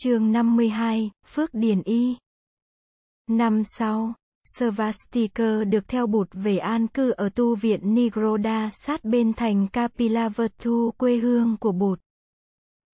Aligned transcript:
Chương 0.00 0.32
52, 0.32 1.10
Phước 1.26 1.54
Điền 1.54 1.82
Y. 1.82 2.16
Năm 3.30 3.62
sau, 3.64 4.14
Svastikar 4.44 5.68
được 5.68 5.88
theo 5.88 6.06
bụt 6.06 6.28
về 6.32 6.58
an 6.58 6.86
cư 6.86 7.10
ở 7.10 7.28
tu 7.28 7.54
viện 7.54 7.94
Nigroda 7.94 8.70
sát 8.72 9.04
bên 9.04 9.32
thành 9.32 9.68
Kapilavatthu 9.68 10.90
quê 10.90 11.16
hương 11.16 11.56
của 11.60 11.72
bụt. 11.72 12.00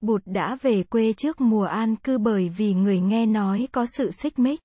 Bụt 0.01 0.23
đã 0.25 0.57
về 0.63 0.83
quê 0.83 1.13
trước 1.13 1.41
mùa 1.41 1.65
an 1.65 1.97
cư 1.97 2.19
bởi 2.19 2.49
vì 2.49 2.75
người 2.75 3.01
nghe 3.01 3.27
nói 3.27 3.69
có 3.73 3.87
sự 3.97 4.11
xích 4.11 4.39
mích 4.39 4.61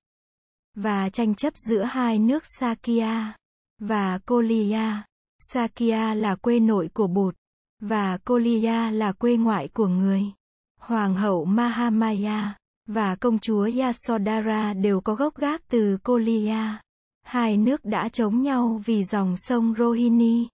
và 0.74 1.10
tranh 1.10 1.34
chấp 1.34 1.56
giữa 1.56 1.82
hai 1.82 2.18
nước 2.18 2.42
Sakya 2.58 3.36
và 3.78 4.18
Koliya. 4.18 5.06
Sakya 5.38 6.14
là 6.14 6.34
quê 6.34 6.60
nội 6.60 6.88
của 6.94 7.06
Bụt 7.06 7.34
và 7.80 8.18
Koliya 8.24 8.90
là 8.90 9.12
quê 9.12 9.36
ngoại 9.36 9.68
của 9.68 9.86
người. 9.86 10.22
Hoàng 10.88 11.14
hậu 11.14 11.44
Mahamaya 11.44 12.54
và 12.86 13.14
công 13.14 13.38
chúa 13.38 13.70
Yasodhara 13.78 14.72
đều 14.72 15.00
có 15.00 15.14
gốc 15.14 15.36
gác 15.36 15.68
từ 15.68 15.98
Koliya. 16.04 16.80
Hai 17.22 17.56
nước 17.56 17.84
đã 17.84 18.08
chống 18.08 18.42
nhau 18.42 18.80
vì 18.84 19.04
dòng 19.04 19.34
sông 19.36 19.74
Rohini. 19.78 20.48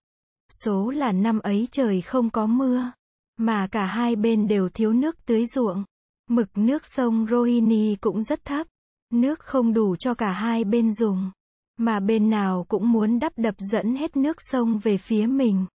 Số 0.63 0.89
là 0.89 1.11
năm 1.11 1.39
ấy 1.39 1.67
trời 1.71 2.01
không 2.01 2.29
có 2.29 2.45
mưa, 2.45 2.91
mà 3.37 3.67
cả 3.67 3.85
hai 3.85 4.15
bên 4.15 4.47
đều 4.47 4.69
thiếu 4.69 4.93
nước 4.93 5.25
tưới 5.25 5.45
ruộng. 5.45 5.83
Mực 6.29 6.57
nước 6.57 6.81
sông 6.85 7.27
Rohini 7.29 7.95
cũng 7.95 8.23
rất 8.23 8.45
thấp, 8.45 8.67
nước 9.13 9.39
không 9.39 9.73
đủ 9.73 9.95
cho 9.95 10.13
cả 10.13 10.31
hai 10.31 10.63
bên 10.63 10.93
dùng, 10.93 11.31
mà 11.77 11.99
bên 11.99 12.29
nào 12.29 12.65
cũng 12.67 12.91
muốn 12.91 13.19
đắp 13.19 13.33
đập 13.37 13.55
dẫn 13.57 13.95
hết 13.95 14.17
nước 14.17 14.37
sông 14.39 14.79
về 14.79 14.97
phía 14.97 15.25
mình. 15.25 15.65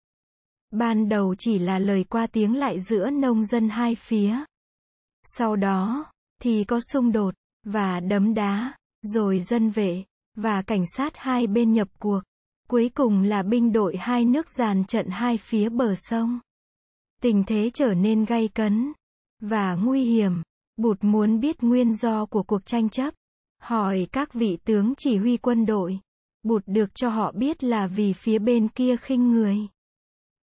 Ban 0.70 1.08
đầu 1.08 1.34
chỉ 1.38 1.58
là 1.58 1.78
lời 1.78 2.04
qua 2.04 2.26
tiếng 2.26 2.56
lại 2.56 2.80
giữa 2.80 3.10
nông 3.10 3.44
dân 3.44 3.68
hai 3.68 3.94
phía. 3.94 4.44
Sau 5.24 5.56
đó, 5.56 6.10
thì 6.42 6.64
có 6.64 6.80
xung 6.92 7.12
đột, 7.12 7.34
và 7.64 8.00
đấm 8.00 8.34
đá, 8.34 8.72
rồi 9.02 9.40
dân 9.40 9.70
vệ, 9.70 10.04
và 10.36 10.62
cảnh 10.62 10.84
sát 10.96 11.16
hai 11.16 11.46
bên 11.46 11.72
nhập 11.72 11.88
cuộc. 11.98 12.20
Cuối 12.68 12.90
cùng 12.94 13.22
là 13.22 13.42
binh 13.42 13.72
đội 13.72 13.96
hai 13.96 14.24
nước 14.24 14.46
dàn 14.50 14.84
trận 14.84 15.08
hai 15.08 15.36
phía 15.36 15.68
bờ 15.68 15.94
sông. 15.96 16.40
Tình 17.22 17.44
thế 17.46 17.70
trở 17.74 17.94
nên 17.94 18.24
gay 18.24 18.48
cấn 18.48 18.92
và 19.40 19.74
nguy 19.74 20.04
hiểm. 20.04 20.42
Bụt 20.76 20.98
muốn 21.04 21.40
biết 21.40 21.62
nguyên 21.62 21.94
do 21.94 22.26
của 22.26 22.42
cuộc 22.42 22.66
tranh 22.66 22.88
chấp. 22.88 23.14
Hỏi 23.62 24.06
các 24.12 24.34
vị 24.34 24.58
tướng 24.64 24.94
chỉ 24.98 25.16
huy 25.16 25.36
quân 25.36 25.66
đội. 25.66 26.00
Bụt 26.42 26.62
được 26.66 26.94
cho 26.94 27.08
họ 27.08 27.32
biết 27.32 27.64
là 27.64 27.86
vì 27.86 28.12
phía 28.12 28.38
bên 28.38 28.68
kia 28.68 28.96
khinh 28.96 29.30
người. 29.30 29.56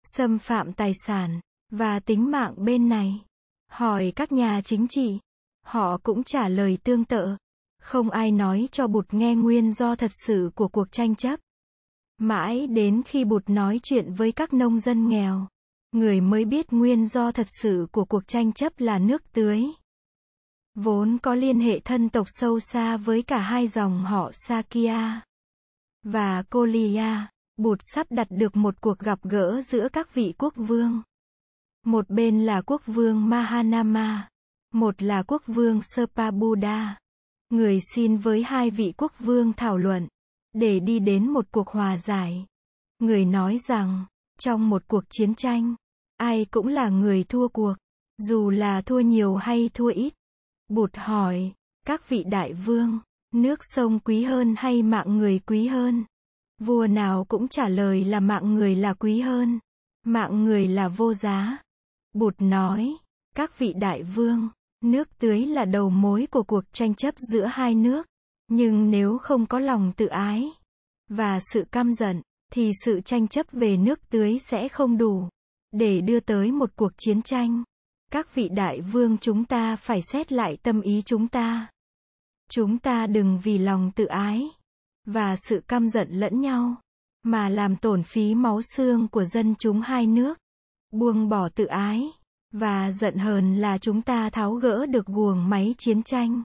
Xâm 0.03 0.39
phạm 0.39 0.73
tài 0.73 0.91
sản 1.05 1.39
và 1.71 1.99
tính 1.99 2.31
mạng 2.31 2.53
bên 2.57 2.89
này. 2.89 3.21
Hỏi 3.73 4.13
các 4.15 4.31
nhà 4.31 4.61
chính 4.63 4.87
trị. 4.89 5.19
Họ 5.65 5.97
cũng 5.97 6.23
trả 6.23 6.47
lời 6.47 6.77
tương 6.83 7.05
tự. 7.05 7.35
Không 7.81 8.09
ai 8.09 8.31
nói 8.31 8.67
cho 8.71 8.87
Bụt 8.87 9.13
nghe 9.13 9.35
nguyên 9.35 9.71
do 9.71 9.95
thật 9.95 10.11
sự 10.27 10.51
của 10.55 10.67
cuộc 10.67 10.91
tranh 10.91 11.15
chấp. 11.15 11.39
Mãi 12.17 12.67
đến 12.67 13.01
khi 13.05 13.25
Bụt 13.25 13.43
nói 13.49 13.79
chuyện 13.83 14.13
với 14.13 14.31
các 14.31 14.53
nông 14.53 14.79
dân 14.79 15.07
nghèo, 15.07 15.47
người 15.91 16.21
mới 16.21 16.45
biết 16.45 16.73
nguyên 16.73 17.07
do 17.07 17.31
thật 17.31 17.47
sự 17.61 17.87
của 17.91 18.05
cuộc 18.05 18.27
tranh 18.27 18.53
chấp 18.53 18.73
là 18.77 18.99
nước 18.99 19.33
tưới. 19.33 19.63
Vốn 20.75 21.17
có 21.17 21.35
liên 21.35 21.59
hệ 21.59 21.79
thân 21.79 22.09
tộc 22.09 22.27
sâu 22.29 22.59
xa 22.59 22.97
với 22.97 23.21
cả 23.21 23.39
hai 23.39 23.67
dòng 23.67 24.03
họ 24.03 24.29
Sakya 24.33 25.21
và 26.03 26.43
Kolia, 26.49 27.27
Bụt 27.57 27.77
sắp 27.93 28.07
đặt 28.09 28.27
được 28.29 28.55
một 28.55 28.81
cuộc 28.81 28.99
gặp 28.99 29.19
gỡ 29.23 29.61
giữa 29.61 29.87
các 29.93 30.13
vị 30.13 30.33
quốc 30.37 30.53
vương. 30.55 31.01
Một 31.85 32.09
bên 32.09 32.45
là 32.45 32.61
quốc 32.61 32.81
vương 32.85 33.29
Mahanama, 33.29 34.29
một 34.73 35.01
là 35.01 35.23
quốc 35.23 35.43
vương 35.47 35.79
Serpabuddha. 35.81 36.97
Người 37.49 37.79
xin 37.95 38.17
với 38.17 38.43
hai 38.43 38.69
vị 38.69 38.93
quốc 38.97 39.13
vương 39.19 39.53
thảo 39.53 39.77
luận, 39.77 40.07
để 40.53 40.79
đi 40.79 40.99
đến 40.99 41.29
một 41.29 41.45
cuộc 41.51 41.67
hòa 41.67 41.97
giải. 41.97 42.45
Người 42.99 43.25
nói 43.25 43.57
rằng, 43.67 44.05
trong 44.39 44.69
một 44.69 44.83
cuộc 44.87 45.03
chiến 45.09 45.35
tranh, 45.35 45.75
ai 46.17 46.45
cũng 46.45 46.67
là 46.67 46.89
người 46.89 47.23
thua 47.23 47.47
cuộc, 47.47 47.73
dù 48.17 48.49
là 48.49 48.81
thua 48.81 48.99
nhiều 48.99 49.35
hay 49.35 49.69
thua 49.73 49.91
ít. 49.91 50.13
Bụt 50.69 50.91
hỏi, 50.95 51.51
các 51.85 52.09
vị 52.09 52.23
đại 52.23 52.53
vương, 52.53 52.99
nước 53.33 53.59
sông 53.61 53.99
quý 53.99 54.23
hơn 54.23 54.55
hay 54.57 54.83
mạng 54.83 55.17
người 55.17 55.39
quý 55.39 55.67
hơn? 55.67 56.03
Vua 56.59 56.87
nào 56.87 57.25
cũng 57.25 57.47
trả 57.47 57.67
lời 57.67 58.03
là 58.03 58.19
mạng 58.19 58.53
người 58.53 58.75
là 58.75 58.93
quý 58.93 59.19
hơn, 59.19 59.59
mạng 60.05 60.43
người 60.43 60.67
là 60.67 60.87
vô 60.87 61.13
giá. 61.13 61.57
Bụt 62.13 62.35
nói, 62.39 62.95
các 63.35 63.59
vị 63.59 63.73
đại 63.73 64.03
vương, 64.03 64.49
nước 64.81 65.09
tưới 65.19 65.45
là 65.45 65.65
đầu 65.65 65.89
mối 65.89 66.27
của 66.31 66.43
cuộc 66.43 66.63
tranh 66.73 66.95
chấp 66.95 67.13
giữa 67.17 67.45
hai 67.45 67.75
nước. 67.75 68.07
Nhưng 68.47 68.89
nếu 68.89 69.17
không 69.17 69.45
có 69.45 69.59
lòng 69.59 69.91
tự 69.97 70.05
ái 70.05 70.51
và 71.09 71.39
sự 71.53 71.65
căm 71.71 71.93
giận, 71.93 72.21
thì 72.51 72.71
sự 72.85 73.01
tranh 73.01 73.27
chấp 73.27 73.45
về 73.51 73.77
nước 73.77 74.09
tưới 74.09 74.37
sẽ 74.39 74.69
không 74.69 74.97
đủ 74.97 75.29
để 75.71 76.01
đưa 76.01 76.19
tới 76.19 76.51
một 76.51 76.69
cuộc 76.75 76.91
chiến 76.97 77.21
tranh. 77.21 77.63
Các 78.11 78.35
vị 78.35 78.49
đại 78.49 78.81
vương 78.81 79.17
chúng 79.17 79.45
ta 79.45 79.75
phải 79.75 80.01
xét 80.11 80.31
lại 80.31 80.57
tâm 80.63 80.81
ý 80.81 81.01
chúng 81.05 81.27
ta. 81.27 81.67
Chúng 82.49 82.79
ta 82.79 83.07
đừng 83.07 83.39
vì 83.43 83.57
lòng 83.57 83.91
tự 83.95 84.05
ái 84.05 84.49
và 85.05 85.35
sự 85.49 85.61
căm 85.67 85.89
giận 85.89 86.09
lẫn 86.11 86.41
nhau 86.41 86.75
mà 87.23 87.49
làm 87.49 87.75
tổn 87.75 88.03
phí 88.03 88.35
máu 88.35 88.61
xương 88.61 89.07
của 89.07 89.25
dân 89.25 89.55
chúng 89.59 89.81
hai 89.81 90.07
nước. 90.07 90.37
Buông 90.93 91.29
bỏ 91.29 91.49
tự 91.49 91.65
ái 91.65 92.11
và 92.51 92.91
giận 92.91 93.17
hờn 93.17 93.55
là 93.55 93.77
chúng 93.77 94.01
ta 94.01 94.29
tháo 94.29 94.53
gỡ 94.53 94.85
được 94.85 95.05
guồng 95.05 95.49
máy 95.49 95.75
chiến 95.77 96.03
tranh. 96.03 96.43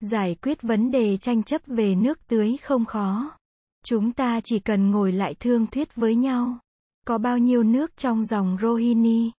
Giải 0.00 0.34
quyết 0.42 0.62
vấn 0.62 0.90
đề 0.90 1.16
tranh 1.16 1.42
chấp 1.42 1.62
về 1.66 1.94
nước 1.94 2.18
tưới 2.28 2.56
không 2.56 2.84
khó. 2.84 3.36
Chúng 3.84 4.12
ta 4.12 4.40
chỉ 4.44 4.58
cần 4.58 4.90
ngồi 4.90 5.12
lại 5.12 5.34
thương 5.40 5.66
thuyết 5.66 5.94
với 5.94 6.14
nhau. 6.14 6.58
Có 7.06 7.18
bao 7.18 7.38
nhiêu 7.38 7.62
nước 7.62 7.96
trong 7.96 8.24
dòng 8.24 8.56
Rohini, 8.62 9.30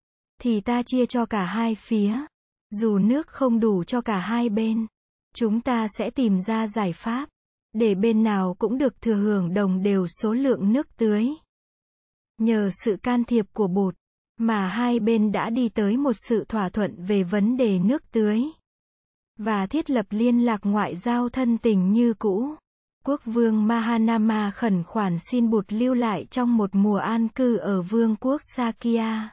thì 0.41 0.61
ta 0.61 0.81
chia 0.85 1.05
cho 1.05 1.25
cả 1.25 1.45
hai 1.45 1.75
phía. 1.75 2.25
Dù 2.69 2.97
nước 2.97 3.27
không 3.27 3.59
đủ 3.59 3.83
cho 3.83 4.01
cả 4.01 4.19
hai 4.19 4.49
bên, 4.49 4.87
chúng 5.35 5.61
ta 5.61 5.87
sẽ 5.97 6.09
tìm 6.09 6.39
ra 6.39 6.67
giải 6.67 6.93
pháp, 6.93 7.29
để 7.73 7.95
bên 7.95 8.23
nào 8.23 8.55
cũng 8.59 8.77
được 8.77 9.01
thừa 9.01 9.15
hưởng 9.15 9.53
đồng 9.53 9.83
đều 9.83 10.07
số 10.07 10.33
lượng 10.33 10.73
nước 10.73 10.87
tưới. 10.97 11.29
Nhờ 12.37 12.69
sự 12.83 12.97
can 13.03 13.23
thiệp 13.23 13.45
của 13.53 13.67
bột, 13.67 13.95
mà 14.47 14.67
hai 14.67 14.99
bên 14.99 15.31
đã 15.31 15.49
đi 15.49 15.69
tới 15.69 15.97
một 15.97 16.13
sự 16.29 16.45
thỏa 16.49 16.69
thuận 16.69 16.95
về 17.05 17.23
vấn 17.23 17.57
đề 17.57 17.79
nước 17.79 18.11
tưới 18.11 18.43
và 19.37 19.65
thiết 19.65 19.89
lập 19.89 20.05
liên 20.09 20.45
lạc 20.45 20.59
ngoại 20.63 20.95
giao 20.95 21.29
thân 21.29 21.57
tình 21.57 21.91
như 21.91 22.13
cũ. 22.13 22.55
Quốc 23.05 23.21
vương 23.25 23.67
Mahanama 23.67 24.51
khẩn 24.51 24.83
khoản 24.83 25.17
xin 25.31 25.49
Bụt 25.49 25.65
lưu 25.69 25.93
lại 25.93 26.25
trong 26.31 26.57
một 26.57 26.69
mùa 26.73 26.97
an 26.97 27.27
cư 27.27 27.57
ở 27.57 27.81
vương 27.81 28.15
quốc 28.15 28.41
Sakya. 28.55 29.31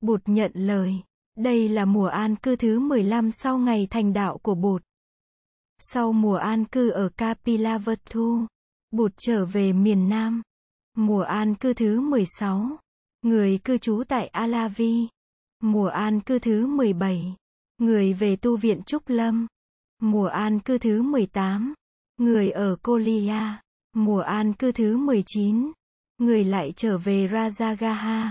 Bụt 0.00 0.20
nhận 0.26 0.50
lời. 0.54 0.94
Đây 1.36 1.68
là 1.68 1.84
mùa 1.84 2.06
an 2.06 2.36
cư 2.36 2.56
thứ 2.56 2.78
15 2.78 3.30
sau 3.30 3.58
ngày 3.58 3.86
thành 3.90 4.12
đạo 4.12 4.38
của 4.38 4.54
Bụt. 4.54 4.82
Sau 5.78 6.12
mùa 6.12 6.36
an 6.36 6.64
cư 6.64 6.90
ở 6.90 7.08
Kapilavatthu, 7.08 8.46
Bụt 8.90 9.12
trở 9.16 9.44
về 9.44 9.72
miền 9.72 10.08
Nam. 10.08 10.42
Mùa 10.96 11.22
an 11.22 11.54
cư 11.54 11.74
thứ 11.74 12.00
16. 12.00 12.78
Người 13.24 13.58
cư 13.64 13.78
trú 13.78 14.02
tại 14.08 14.26
Alavi. 14.26 15.08
Mùa 15.62 15.86
an 15.86 16.20
cư 16.20 16.38
thứ 16.38 16.66
17. 16.66 17.34
Người 17.78 18.12
về 18.12 18.36
tu 18.36 18.56
viện 18.56 18.82
Trúc 18.82 19.08
Lâm. 19.08 19.46
Mùa 20.02 20.26
an 20.26 20.60
cư 20.60 20.78
thứ 20.78 21.02
18. 21.02 21.74
Người 22.16 22.50
ở 22.50 22.76
Kolia. 22.82 23.40
Mùa 23.96 24.20
an 24.20 24.52
cư 24.52 24.72
thứ 24.72 24.96
19. 24.96 25.72
Người 26.18 26.44
lại 26.44 26.72
trở 26.76 26.98
về 26.98 27.28
Rajagaha. 27.28 28.28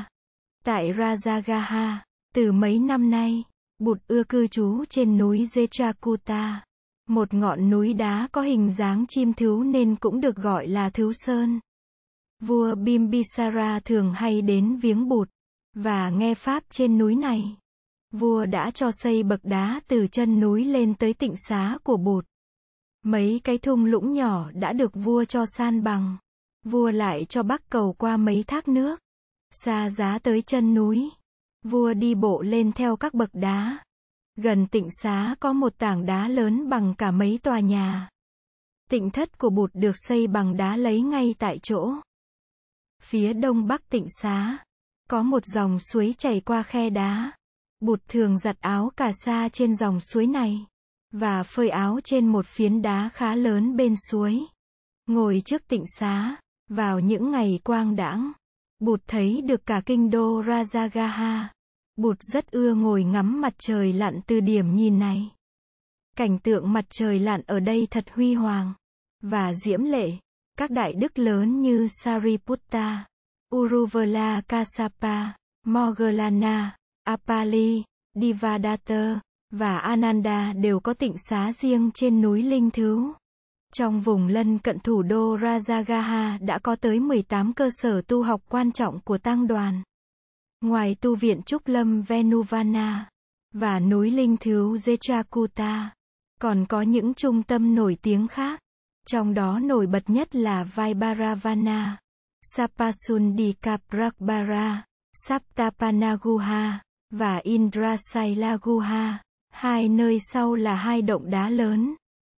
Tại 0.66 0.94
Rajagaha, 0.94 1.98
từ 2.36 2.52
mấy 2.52 2.80
năm 2.80 3.10
nay, 3.10 3.44
Bụt 3.80 3.98
ưa 4.08 4.24
cư 4.24 4.48
trú 4.48 4.86
trên 4.90 5.18
núi 5.18 5.44
Jetrakuta. 5.44 6.60
Một 7.10 7.34
ngọn 7.34 7.70
núi 7.70 7.94
đá 7.94 8.28
có 8.32 8.42
hình 8.42 8.72
dáng 8.72 9.06
chim 9.08 9.34
thú 9.34 9.64
nên 9.64 9.96
cũng 9.96 10.22
được 10.22 10.36
gọi 10.36 10.68
là 10.68 10.90
Thú 10.90 11.12
Sơn. 11.14 11.60
Vua 12.48 12.76
Bimbisara 12.76 13.80
thường 13.80 14.14
hay 14.14 14.42
đến 14.42 14.76
viếng 14.76 15.08
bụt 15.08 15.30
và 15.76 16.10
nghe 16.10 16.36
pháp 16.36 16.64
trên 16.70 16.98
núi 16.98 17.16
này. 17.16 17.58
Vua 18.12 18.46
đã 18.46 18.72
cho 18.72 18.92
xây 18.92 19.24
bậc 19.24 19.40
đá 19.44 19.82
từ 19.88 20.08
chân 20.08 20.40
núi 20.40 20.66
lên 20.66 20.94
tới 20.94 21.14
tịnh 21.14 21.34
xá 21.50 21.78
của 21.84 21.98
bụt. 21.98 22.26
Mấy 23.04 23.42
cái 23.44 23.58
thung 23.58 23.86
lũng 23.86 24.14
nhỏ 24.14 24.52
đã 24.52 24.74
được 24.74 24.92
vua 24.94 25.26
cho 25.26 25.46
san 25.58 25.84
bằng. 25.84 26.18
Vua 26.66 26.92
lại 26.92 27.26
cho 27.26 27.44
bắc 27.44 27.70
cầu 27.70 27.94
qua 27.94 28.18
mấy 28.18 28.44
thác 28.48 28.68
nước. 28.68 29.00
Xa 29.52 29.90
giá 29.90 30.20
tới 30.20 30.42
chân 30.42 30.74
núi. 30.74 31.10
Vua 31.64 31.94
đi 31.94 32.16
bộ 32.16 32.42
lên 32.42 32.72
theo 32.72 32.96
các 32.96 33.14
bậc 33.14 33.30
đá. 33.34 33.78
Gần 34.38 34.68
tịnh 34.68 34.88
xá 35.02 35.36
có 35.40 35.54
một 35.54 35.74
tảng 35.78 36.06
đá 36.06 36.28
lớn 36.28 36.70
bằng 36.70 36.94
cả 36.98 37.12
mấy 37.12 37.40
tòa 37.44 37.60
nhà. 37.60 38.10
Tịnh 38.90 39.10
thất 39.10 39.38
của 39.38 39.50
bụt 39.50 39.72
được 39.74 39.96
xây 39.96 40.28
bằng 40.28 40.58
đá 40.58 40.78
lấy 40.78 41.02
ngay 41.02 41.36
tại 41.40 41.60
chỗ. 41.64 41.94
Phía 43.04 43.34
đông 43.34 43.68
bắc 43.68 43.90
tịnh 43.90 44.06
xá, 44.22 44.58
có 45.10 45.24
một 45.24 45.46
dòng 45.46 45.80
suối 45.80 46.14
chảy 46.18 46.40
qua 46.40 46.64
khe 46.64 46.90
đá. 46.90 47.32
Bụt 47.80 48.02
thường 48.08 48.38
giặt 48.38 48.58
áo 48.60 48.92
cà 48.98 49.12
sa 49.26 49.50
trên 49.50 49.76
dòng 49.76 50.00
suối 50.00 50.28
này, 50.28 50.66
và 51.12 51.44
phơi 51.44 51.70
áo 51.70 52.00
trên 52.04 52.28
một 52.28 52.46
phiến 52.46 52.82
đá 52.82 53.10
khá 53.14 53.36
lớn 53.36 53.76
bên 53.76 53.94
suối. 54.10 54.46
Ngồi 55.08 55.42
trước 55.46 55.68
tịnh 55.68 55.84
xá, 56.00 56.36
vào 56.70 57.00
những 57.00 57.32
ngày 57.32 57.60
quang 57.64 57.96
đãng, 57.96 58.32
Bụt 58.80 59.02
thấy 59.08 59.42
được 59.42 59.66
cả 59.66 59.82
kinh 59.86 60.10
đô 60.10 60.42
Rajagaha. 60.42 61.46
Bụt 61.96 62.18
rất 62.22 62.52
ưa 62.52 62.74
ngồi 62.74 63.04
ngắm 63.04 63.42
mặt 63.42 63.54
trời 63.58 63.94
lặn 63.94 64.20
từ 64.28 64.40
điểm 64.40 64.76
nhìn 64.76 65.00
này. 65.00 65.30
Cảnh 66.18 66.40
tượng 66.40 66.74
mặt 66.74 66.86
trời 66.90 67.20
lặn 67.20 67.42
ở 67.48 67.60
đây 67.60 67.88
thật 67.92 68.06
huy 68.14 68.34
hoàng 68.34 68.74
và 69.22 69.54
diễm 69.54 69.84
lệ. 69.84 70.12
Các 70.58 70.72
đại 70.72 70.94
đức 70.94 71.20
lớn 71.20 71.62
như 71.62 71.88
Sariputta, 72.04 73.06
Uruvela 73.56 74.42
Kassapa, 74.48 75.34
Moggallana, 75.66 76.78
Apali, 77.04 77.84
Divadatta 78.22 79.20
và 79.52 79.78
Ananda 79.78 80.54
đều 80.54 80.80
có 80.80 80.94
tịnh 80.94 81.14
xá 81.30 81.52
riêng 81.54 81.92
trên 81.94 82.22
núi 82.22 82.44
Linh 82.44 82.72
Thứ. 82.72 83.14
Trong 83.74 84.02
vùng 84.02 84.28
lân 84.28 84.60
cận 84.60 84.80
thủ 84.80 85.02
đô 85.04 85.38
Rajagaha 85.38 86.46
đã 86.46 86.60
có 86.60 86.76
tới 86.76 87.00
18 87.00 87.54
cơ 87.54 87.70
sở 87.72 88.02
tu 88.02 88.24
học 88.24 88.42
quan 88.50 88.72
trọng 88.72 89.00
của 89.00 89.18
tăng 89.18 89.48
đoàn. 89.48 89.84
Ngoài 90.62 90.96
tu 91.02 91.16
viện 91.16 91.42
Trúc 91.42 91.68
Lâm 91.68 92.02
Venuvana 92.02 93.10
và 93.54 93.80
núi 93.80 94.12
Linh 94.12 94.38
Thứ 94.40 94.74
Jechakuta, 94.74 95.86
còn 96.42 96.66
có 96.66 96.82
những 96.82 97.14
trung 97.14 97.44
tâm 97.44 97.76
nổi 97.76 97.98
tiếng 98.02 98.28
khác. 98.28 98.63
Trong 99.08 99.34
đó 99.34 99.60
nổi 99.60 99.88
bật 99.88 100.10
nhất 100.10 100.36
là 100.36 100.64
Vaibaravana, 100.64 101.98
Sapasundika 102.42 103.78
Prakbara, 103.90 104.86
Saptapanaguha 105.14 106.82
và 107.12 107.38
Indrasailaguha. 107.38 109.20
Hai 109.52 109.90
nơi 109.90 110.18
sau 110.34 110.56
là 110.56 110.76
hai 110.76 111.02
động 111.02 111.30
đá 111.30 111.50
lớn. 111.50 111.96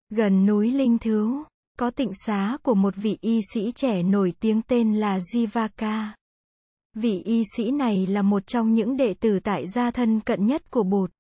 Gần 0.10 0.46
núi 0.46 0.72
Linh 0.72 0.98
Thứu, 0.98 1.44
có 1.80 1.90
tịnh 1.92 2.12
xá 2.26 2.58
của 2.64 2.76
một 2.76 2.96
vị 2.96 3.18
y 3.22 3.40
sĩ 3.54 3.72
trẻ 3.72 4.04
nổi 4.04 4.34
tiếng 4.40 4.62
tên 4.62 4.96
là 4.96 5.18
Jivaka. 5.18 6.08
Vị 6.94 7.22
y 7.26 7.44
sĩ 7.58 7.72
này 7.72 8.08
là 8.08 8.22
một 8.22 8.48
trong 8.48 8.74
những 8.74 8.98
đệ 8.98 9.14
tử 9.14 9.40
tại 9.44 9.68
gia 9.68 9.92
thân 9.92 10.20
cận 10.20 10.46
nhất 10.46 10.72
của 10.72 10.84
Bụt. 10.84 11.12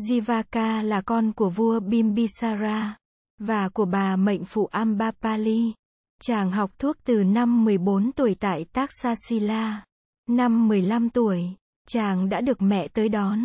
Jivaka 0.00 0.82
là 0.82 1.00
con 1.00 1.32
của 1.32 1.50
vua 1.50 1.80
Bimbisara 1.80 2.96
và 3.38 3.68
của 3.68 3.84
bà 3.84 4.16
mệnh 4.16 4.44
phụ 4.44 4.66
Ambapali. 4.66 5.72
Chàng 6.20 6.50
học 6.50 6.70
thuốc 6.78 6.96
từ 7.04 7.24
năm 7.24 7.64
14 7.64 8.12
tuổi 8.12 8.36
tại 8.40 8.64
Taxasila. 8.72 9.84
Năm 10.28 10.68
15 10.68 11.10
tuổi, 11.10 11.42
chàng 11.88 12.28
đã 12.28 12.40
được 12.40 12.62
mẹ 12.62 12.88
tới 12.88 13.08
đón, 13.08 13.40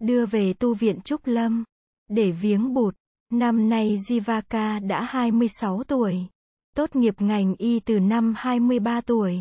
đưa 0.00 0.26
về 0.26 0.52
tu 0.52 0.74
viện 0.74 1.00
Trúc 1.00 1.26
Lâm, 1.26 1.64
để 2.08 2.30
viếng 2.30 2.74
bụt. 2.74 2.94
Năm 3.32 3.68
nay 3.68 3.96
Jivaka 4.08 4.86
đã 4.86 5.02
26 5.02 5.82
tuổi, 5.84 6.16
tốt 6.76 6.96
nghiệp 6.96 7.14
ngành 7.18 7.54
y 7.58 7.80
từ 7.80 8.00
năm 8.00 8.34
23 8.36 9.00
tuổi. 9.00 9.38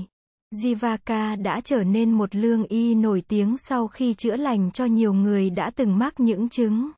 Jivaka 0.54 1.42
đã 1.42 1.62
trở 1.66 1.84
nên 1.84 2.12
một 2.12 2.36
lương 2.36 2.64
y 2.64 2.96
nổi 2.96 3.24
tiếng 3.28 3.56
sau 3.58 3.88
khi 3.88 4.14
chữa 4.14 4.36
lành 4.36 4.72
cho 4.72 4.86
nhiều 4.86 5.14
người 5.14 5.50
đã 5.50 5.72
từng 5.76 5.98
mắc 5.98 6.20
những 6.20 6.50
chứng 6.50 6.92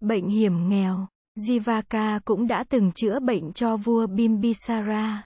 bệnh 0.00 0.28
hiểm 0.28 0.68
nghèo. 0.68 1.06
Jivaka 1.36 2.20
cũng 2.24 2.46
đã 2.46 2.64
từng 2.68 2.92
chữa 2.92 3.20
bệnh 3.20 3.52
cho 3.52 3.76
vua 3.76 4.06
Bimbisara. 4.06 5.24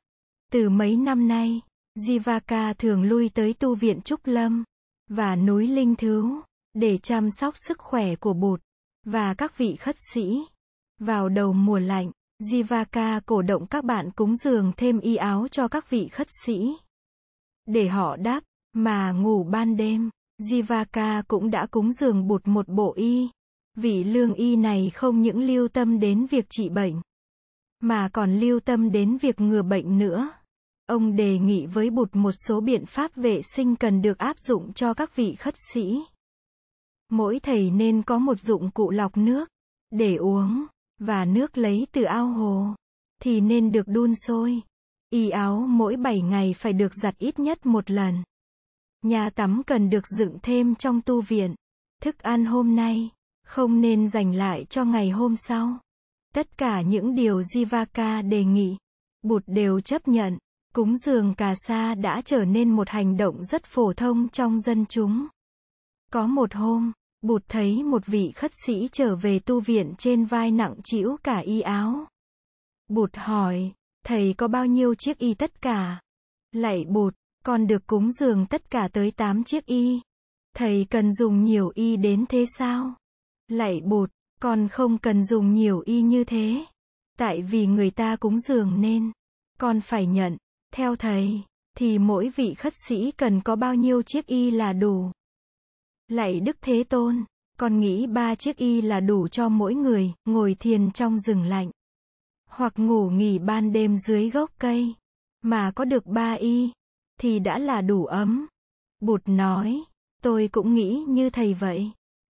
Từ 0.53 0.69
mấy 0.69 0.97
năm 0.97 1.29
nay, 1.29 1.61
Jivaka 1.99 2.75
thường 2.75 3.03
lui 3.03 3.29
tới 3.29 3.55
tu 3.55 3.75
viện 3.75 4.01
Trúc 4.01 4.21
Lâm 4.25 4.65
và 5.09 5.37
núi 5.37 5.67
Linh 5.67 5.97
Thứu 5.97 6.41
để 6.75 6.99
chăm 6.99 7.31
sóc 7.31 7.55
sức 7.67 7.79
khỏe 7.79 8.15
của 8.15 8.33
bụt 8.33 8.61
và 9.07 9.35
các 9.35 9.59
vị 9.59 9.77
khất 9.77 9.95
sĩ. 10.15 10.39
Vào 10.99 11.29
đầu 11.29 11.53
mùa 11.53 11.79
lạnh, 11.79 12.11
Jivaka 12.43 13.21
cổ 13.27 13.43
động 13.43 13.67
các 13.67 13.85
bạn 13.85 14.11
cúng 14.11 14.37
dường 14.37 14.73
thêm 14.77 15.01
y 15.01 15.17
áo 15.17 15.49
cho 15.51 15.69
các 15.69 15.91
vị 15.91 16.09
khất 16.09 16.27
sĩ. 16.47 16.77
Để 17.67 17.89
họ 17.89 18.17
đáp, 18.17 18.43
mà 18.73 19.13
ngủ 19.13 19.45
ban 19.45 19.77
đêm, 19.77 20.11
Jivaka 20.43 21.23
cũng 21.29 21.51
đã 21.51 21.67
cúng 21.71 21.93
dường 21.93 22.27
bụt 22.27 22.43
một 22.45 22.69
bộ 22.69 22.93
y. 22.97 23.31
Vị 23.81 24.05
lương 24.05 24.35
y 24.35 24.57
này 24.57 24.91
không 24.95 25.23
những 25.23 25.43
lưu 25.43 25.69
tâm 25.69 26.01
đến 26.01 26.27
việc 26.27 26.47
trị 26.51 26.69
bệnh, 26.69 27.01
mà 27.81 28.09
còn 28.13 28.39
lưu 28.39 28.61
tâm 28.61 28.93
đến 28.93 29.17
việc 29.17 29.41
ngừa 29.41 29.63
bệnh 29.63 29.99
nữa. 29.99 30.31
Ông 30.87 31.17
đề 31.17 31.39
nghị 31.39 31.67
với 31.67 31.91
bụt 31.91 32.09
một 32.13 32.33
số 32.47 32.61
biện 32.61 32.87
pháp 32.87 33.17
vệ 33.17 33.41
sinh 33.43 33.77
cần 33.77 34.03
được 34.03 34.19
áp 34.19 34.39
dụng 34.39 34.73
cho 34.73 34.95
các 34.95 35.17
vị 35.17 35.35
khất 35.35 35.55
sĩ. 35.73 36.01
Mỗi 37.11 37.41
thầy 37.41 37.71
nên 37.71 38.03
có 38.03 38.19
một 38.19 38.41
dụng 38.41 38.71
cụ 38.71 38.91
lọc 38.91 39.17
nước 39.17 39.49
để 39.91 40.17
uống 40.17 40.67
và 40.99 41.25
nước 41.25 41.59
lấy 41.59 41.87
từ 41.93 42.03
ao 42.03 42.27
hồ 42.27 42.75
thì 43.23 43.41
nên 43.41 43.73
được 43.73 43.89
đun 43.89 44.13
sôi. 44.27 44.61
Y 45.11 45.31
áo 45.31 45.67
mỗi 45.69 45.97
7 45.97 46.21
ngày 46.21 46.55
phải 46.59 46.73
được 46.73 46.95
giặt 47.03 47.19
ít 47.19 47.39
nhất 47.39 47.67
một 47.67 47.91
lần. 47.91 48.23
Nhà 49.03 49.31
tắm 49.31 49.63
cần 49.67 49.91
được 49.91 50.07
dựng 50.19 50.39
thêm 50.43 50.75
trong 50.75 51.01
tu 51.03 51.21
viện. 51.21 51.55
Thức 52.03 52.19
ăn 52.19 52.45
hôm 52.45 52.77
nay 52.77 53.11
không 53.51 53.81
nên 53.81 54.09
dành 54.09 54.35
lại 54.35 54.65
cho 54.65 54.85
ngày 54.85 55.11
hôm 55.11 55.37
sau. 55.37 55.79
Tất 56.35 56.59
cả 56.59 56.81
những 56.81 57.15
điều 57.15 57.41
Jivaka 57.41 58.29
đề 58.29 58.45
nghị, 58.45 58.77
Bụt 59.23 59.43
đều 59.47 59.81
chấp 59.81 60.09
nhận. 60.09 60.39
Cúng 60.75 60.97
dường 60.97 61.35
cà 61.35 61.55
sa 61.67 61.95
đã 61.95 62.23
trở 62.25 62.45
nên 62.45 62.71
một 62.71 62.89
hành 62.89 63.17
động 63.17 63.45
rất 63.45 63.65
phổ 63.65 63.93
thông 63.93 64.29
trong 64.29 64.61
dân 64.61 64.87
chúng. 64.87 65.27
Có 66.13 66.27
một 66.27 66.55
hôm, 66.55 66.93
Bụt 67.23 67.43
thấy 67.49 67.83
một 67.83 68.07
vị 68.07 68.33
khất 68.35 68.51
sĩ 68.67 68.89
trở 68.93 69.17
về 69.17 69.39
tu 69.39 69.61
viện 69.61 69.95
trên 69.99 70.25
vai 70.25 70.51
nặng 70.51 70.75
chịu 70.85 71.17
cả 71.23 71.39
y 71.39 71.61
áo. 71.61 72.07
Bụt 72.89 73.11
hỏi, 73.17 73.73
thầy 74.07 74.35
có 74.39 74.49
bao 74.49 74.67
nhiêu 74.67 74.95
chiếc 74.95 75.19
y 75.19 75.35
tất 75.35 75.63
cả? 75.63 76.01
Lạy 76.53 76.85
Bụt, 76.89 77.15
con 77.45 77.67
được 77.67 77.87
cúng 77.87 78.13
dường 78.13 78.47
tất 78.47 78.71
cả 78.71 78.89
tới 78.93 79.11
8 79.11 79.45
chiếc 79.45 79.67
y. 79.67 80.01
Thầy 80.57 80.87
cần 80.91 81.13
dùng 81.13 81.45
nhiều 81.45 81.73
y 81.75 81.97
đến 81.97 82.25
thế 82.29 82.45
sao? 82.59 82.95
Lạy 83.51 83.81
bột 83.85 84.11
con 84.41 84.69
không 84.69 84.99
cần 84.99 85.25
dùng 85.25 85.55
nhiều 85.55 85.81
y 85.81 86.03
như 86.03 86.25
thế. 86.25 86.65
Tại 87.19 87.43
vì 87.43 87.67
người 87.67 87.91
ta 87.91 88.17
cúng 88.17 88.39
dường 88.39 88.81
nên, 88.81 89.13
con 89.59 89.81
phải 89.81 90.07
nhận. 90.07 90.37
Theo 90.73 90.97
thầy, 90.97 91.43
thì 91.77 91.99
mỗi 91.99 92.31
vị 92.37 92.55
khất 92.55 92.73
sĩ 92.89 93.11
cần 93.11 93.41
có 93.41 93.57
bao 93.57 93.75
nhiêu 93.75 94.03
chiếc 94.03 94.27
y 94.27 94.51
là 94.51 94.73
đủ. 94.73 95.11
Lạy 96.09 96.41
Đức 96.41 96.57
Thế 96.61 96.85
Tôn, 96.85 97.25
con 97.59 97.81
nghĩ 97.81 98.07
ba 98.07 98.35
chiếc 98.35 98.57
y 98.57 98.81
là 98.81 99.01
đủ 99.01 99.29
cho 99.29 99.49
mỗi 99.49 99.75
người, 99.75 100.13
ngồi 100.25 100.57
thiền 100.61 100.91
trong 100.91 101.19
rừng 101.19 101.45
lạnh. 101.45 101.71
Hoặc 102.49 102.73
ngủ 102.77 103.11
nghỉ 103.11 103.39
ban 103.39 103.73
đêm 103.73 103.97
dưới 103.97 104.31
gốc 104.31 104.51
cây. 104.59 104.95
Mà 105.43 105.73
có 105.75 105.85
được 105.85 106.07
ba 106.07 106.33
y, 106.33 106.71
thì 107.21 107.39
đã 107.39 107.59
là 107.59 107.81
đủ 107.81 108.05
ấm. 108.05 108.47
Bụt 109.01 109.23
nói, 109.27 109.83
tôi 110.23 110.49
cũng 110.53 110.75
nghĩ 110.75 111.05
như 111.09 111.31
thầy 111.31 111.55
vậy. 111.55 111.91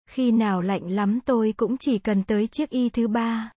Khi 0.09 0.31
nào 0.31 0.61
lạnh 0.61 0.91
lắm 0.91 1.19
tôi 1.25 1.55
cũng 1.57 1.77
chỉ 1.77 1.99
cần 1.99 2.23
tới 2.25 2.47
chiếc 2.47 2.71
y 2.71 2.89
thứ 2.89 3.09
ba. 3.09 3.53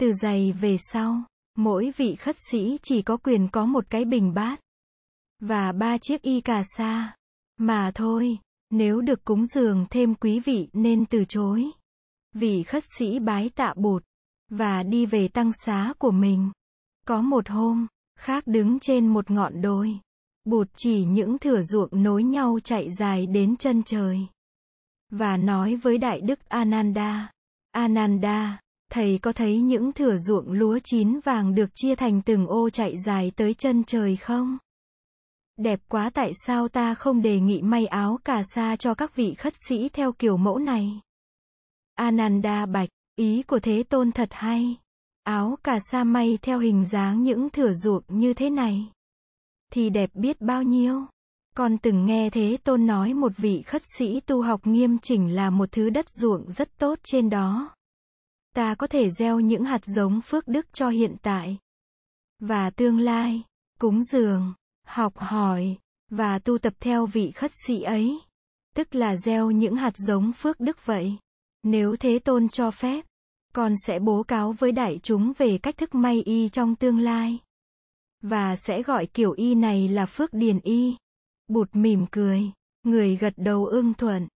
Từ 0.00 0.12
giày 0.12 0.52
về 0.52 0.76
sau, 0.92 1.22
mỗi 1.56 1.92
vị 1.96 2.14
khất 2.14 2.36
sĩ 2.50 2.78
chỉ 2.82 3.02
có 3.02 3.16
quyền 3.16 3.48
có 3.48 3.66
một 3.66 3.84
cái 3.90 4.04
bình 4.04 4.34
bát. 4.34 4.60
Và 5.40 5.72
ba 5.72 5.98
chiếc 5.98 6.22
y 6.22 6.40
cà 6.40 6.62
sa. 6.76 7.16
Mà 7.56 7.90
thôi, 7.94 8.38
nếu 8.70 9.00
được 9.00 9.24
cúng 9.24 9.46
dường 9.46 9.86
thêm 9.90 10.14
quý 10.14 10.40
vị 10.40 10.68
nên 10.72 11.06
từ 11.06 11.24
chối. 11.24 11.70
Vị 12.32 12.62
khất 12.62 12.82
sĩ 12.98 13.18
bái 13.18 13.48
tạ 13.48 13.74
bụt. 13.76 14.04
Và 14.50 14.82
đi 14.82 15.06
về 15.06 15.28
tăng 15.28 15.52
xá 15.64 15.92
của 15.98 16.10
mình. 16.10 16.50
Có 17.06 17.20
một 17.20 17.48
hôm, 17.48 17.86
khác 18.18 18.46
đứng 18.46 18.78
trên 18.80 19.06
một 19.06 19.30
ngọn 19.30 19.62
đồi. 19.62 19.98
Bụt 20.44 20.68
chỉ 20.76 21.04
những 21.04 21.38
thửa 21.38 21.62
ruộng 21.62 22.02
nối 22.02 22.22
nhau 22.22 22.58
chạy 22.64 22.88
dài 22.98 23.26
đến 23.26 23.56
chân 23.56 23.82
trời 23.82 24.26
và 25.10 25.36
nói 25.36 25.76
với 25.76 25.98
Đại 25.98 26.20
Đức 26.20 26.48
Ananda. 26.48 27.30
Ananda, 27.72 28.60
thầy 28.90 29.18
có 29.22 29.32
thấy 29.32 29.60
những 29.60 29.92
thửa 29.92 30.16
ruộng 30.16 30.52
lúa 30.52 30.78
chín 30.84 31.20
vàng 31.24 31.54
được 31.54 31.70
chia 31.74 31.94
thành 31.94 32.22
từng 32.22 32.46
ô 32.46 32.70
chạy 32.70 32.98
dài 32.98 33.32
tới 33.36 33.54
chân 33.54 33.84
trời 33.84 34.16
không? 34.16 34.58
Đẹp 35.56 35.80
quá 35.88 36.10
tại 36.14 36.32
sao 36.46 36.68
ta 36.68 36.94
không 36.94 37.22
đề 37.22 37.40
nghị 37.40 37.62
may 37.62 37.86
áo 37.86 38.18
cà 38.24 38.42
sa 38.54 38.76
cho 38.76 38.94
các 38.94 39.16
vị 39.16 39.34
khất 39.34 39.52
sĩ 39.68 39.88
theo 39.88 40.12
kiểu 40.12 40.36
mẫu 40.36 40.58
này? 40.58 41.00
Ananda 41.94 42.66
bạch, 42.66 42.88
ý 43.16 43.42
của 43.42 43.58
Thế 43.58 43.82
Tôn 43.82 44.12
thật 44.12 44.28
hay. 44.32 44.76
Áo 45.24 45.58
cà 45.62 45.78
sa 45.90 46.04
may 46.04 46.38
theo 46.42 46.58
hình 46.58 46.84
dáng 46.84 47.22
những 47.22 47.50
thửa 47.50 47.72
ruộng 47.72 48.02
như 48.08 48.34
thế 48.34 48.50
này. 48.50 48.90
Thì 49.72 49.90
đẹp 49.90 50.10
biết 50.14 50.40
bao 50.40 50.62
nhiêu. 50.62 51.06
Con 51.56 51.78
từng 51.78 52.04
nghe 52.04 52.30
Thế 52.30 52.56
Tôn 52.64 52.86
nói 52.86 53.14
một 53.14 53.32
vị 53.36 53.62
khất 53.62 53.82
sĩ 53.98 54.20
tu 54.20 54.42
học 54.42 54.66
nghiêm 54.66 54.98
chỉnh 54.98 55.34
là 55.34 55.50
một 55.50 55.72
thứ 55.72 55.90
đất 55.90 56.08
ruộng 56.08 56.52
rất 56.52 56.78
tốt 56.78 56.98
trên 57.02 57.30
đó. 57.30 57.74
Ta 58.54 58.74
có 58.74 58.86
thể 58.86 59.10
gieo 59.10 59.40
những 59.40 59.64
hạt 59.64 59.84
giống 59.84 60.20
phước 60.20 60.48
đức 60.48 60.66
cho 60.72 60.88
hiện 60.88 61.16
tại 61.22 61.58
và 62.40 62.70
tương 62.70 62.98
lai, 62.98 63.42
cúng 63.78 64.02
dường, 64.02 64.54
học 64.86 65.12
hỏi 65.16 65.76
và 66.10 66.38
tu 66.38 66.58
tập 66.58 66.72
theo 66.80 67.06
vị 67.06 67.30
khất 67.30 67.50
sĩ 67.66 67.82
ấy. 67.82 68.20
Tức 68.74 68.94
là 68.94 69.16
gieo 69.16 69.50
những 69.50 69.76
hạt 69.76 69.96
giống 69.96 70.32
phước 70.32 70.60
đức 70.60 70.86
vậy. 70.86 71.16
Nếu 71.62 71.96
Thế 71.96 72.18
Tôn 72.18 72.48
cho 72.48 72.70
phép, 72.70 73.04
con 73.54 73.72
sẽ 73.86 73.98
bố 73.98 74.22
cáo 74.22 74.52
với 74.52 74.72
đại 74.72 74.98
chúng 75.02 75.32
về 75.38 75.58
cách 75.58 75.76
thức 75.76 75.94
may 75.94 76.22
y 76.22 76.48
trong 76.48 76.76
tương 76.76 76.98
lai. 76.98 77.38
Và 78.22 78.56
sẽ 78.56 78.82
gọi 78.82 79.06
kiểu 79.06 79.32
y 79.32 79.54
này 79.54 79.88
là 79.88 80.06
phước 80.06 80.32
điền 80.32 80.60
y. 80.60 80.96
Bụt 81.48 81.68
mỉm 81.72 82.06
cười, 82.10 82.42
người 82.82 83.16
gật 83.16 83.32
đầu 83.36 83.66
ưng 83.66 83.94
thuận. 83.94 84.28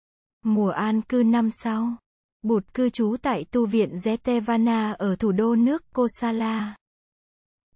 Mùa 0.45 0.69
an 0.69 1.03
cư 1.03 1.23
năm 1.23 1.51
sau, 1.51 1.97
Bụt 2.43 2.75
cư 2.75 2.91
trú 2.91 3.17
tại 3.23 3.45
tu 3.51 3.67
viện 3.67 3.97
Zetevana 3.97 4.95
ở 4.95 5.17
thủ 5.17 5.33
đô 5.33 5.55
nước 5.57 5.93
Kosala. 5.93 6.77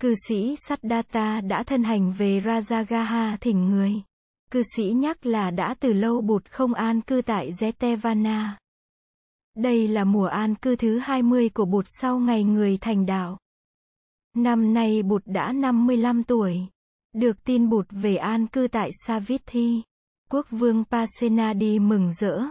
Cư 0.01 0.15
sĩ 0.29 0.57
Saddata 0.69 1.41
đã 1.41 1.63
thân 1.63 1.83
hành 1.83 2.13
về 2.13 2.41
Rajagaha 2.41 3.37
thỉnh 3.41 3.71
người. 3.71 3.93
Cư 4.51 4.63
sĩ 4.77 4.85
nhắc 4.85 5.27
là 5.27 5.51
đã 5.51 5.75
từ 5.81 5.93
lâu 5.93 6.21
Bụt 6.21 6.45
không 6.51 6.75
an 6.75 7.01
cư 7.01 7.23
tại 7.23 7.51
Zetevana. 7.51 8.49
Đây 9.57 9.89
là 9.89 10.05
mùa 10.05 10.27
an 10.27 10.55
cư 10.55 10.77
thứ 10.77 10.99
20 10.99 11.49
của 11.49 11.65
Bụt 11.65 11.85
sau 12.01 12.19
ngày 12.19 12.45
người 12.45 12.79
thành 12.81 13.07
đạo. 13.07 13.39
Năm 14.37 14.75
nay 14.75 15.03
Bụt 15.03 15.23
đã 15.25 15.53
55 15.53 16.25
tuổi. 16.25 16.67
Được 17.15 17.45
tin 17.45 17.69
Bụt 17.69 17.87
về 17.91 18.17
an 18.17 18.47
cư 18.47 18.69
tại 18.73 18.91
Savithi. 19.07 19.83
Quốc 20.31 20.47
vương 20.51 20.85
Pasenadi 20.85 21.79
mừng 21.79 22.13
rỡ. 22.13 22.43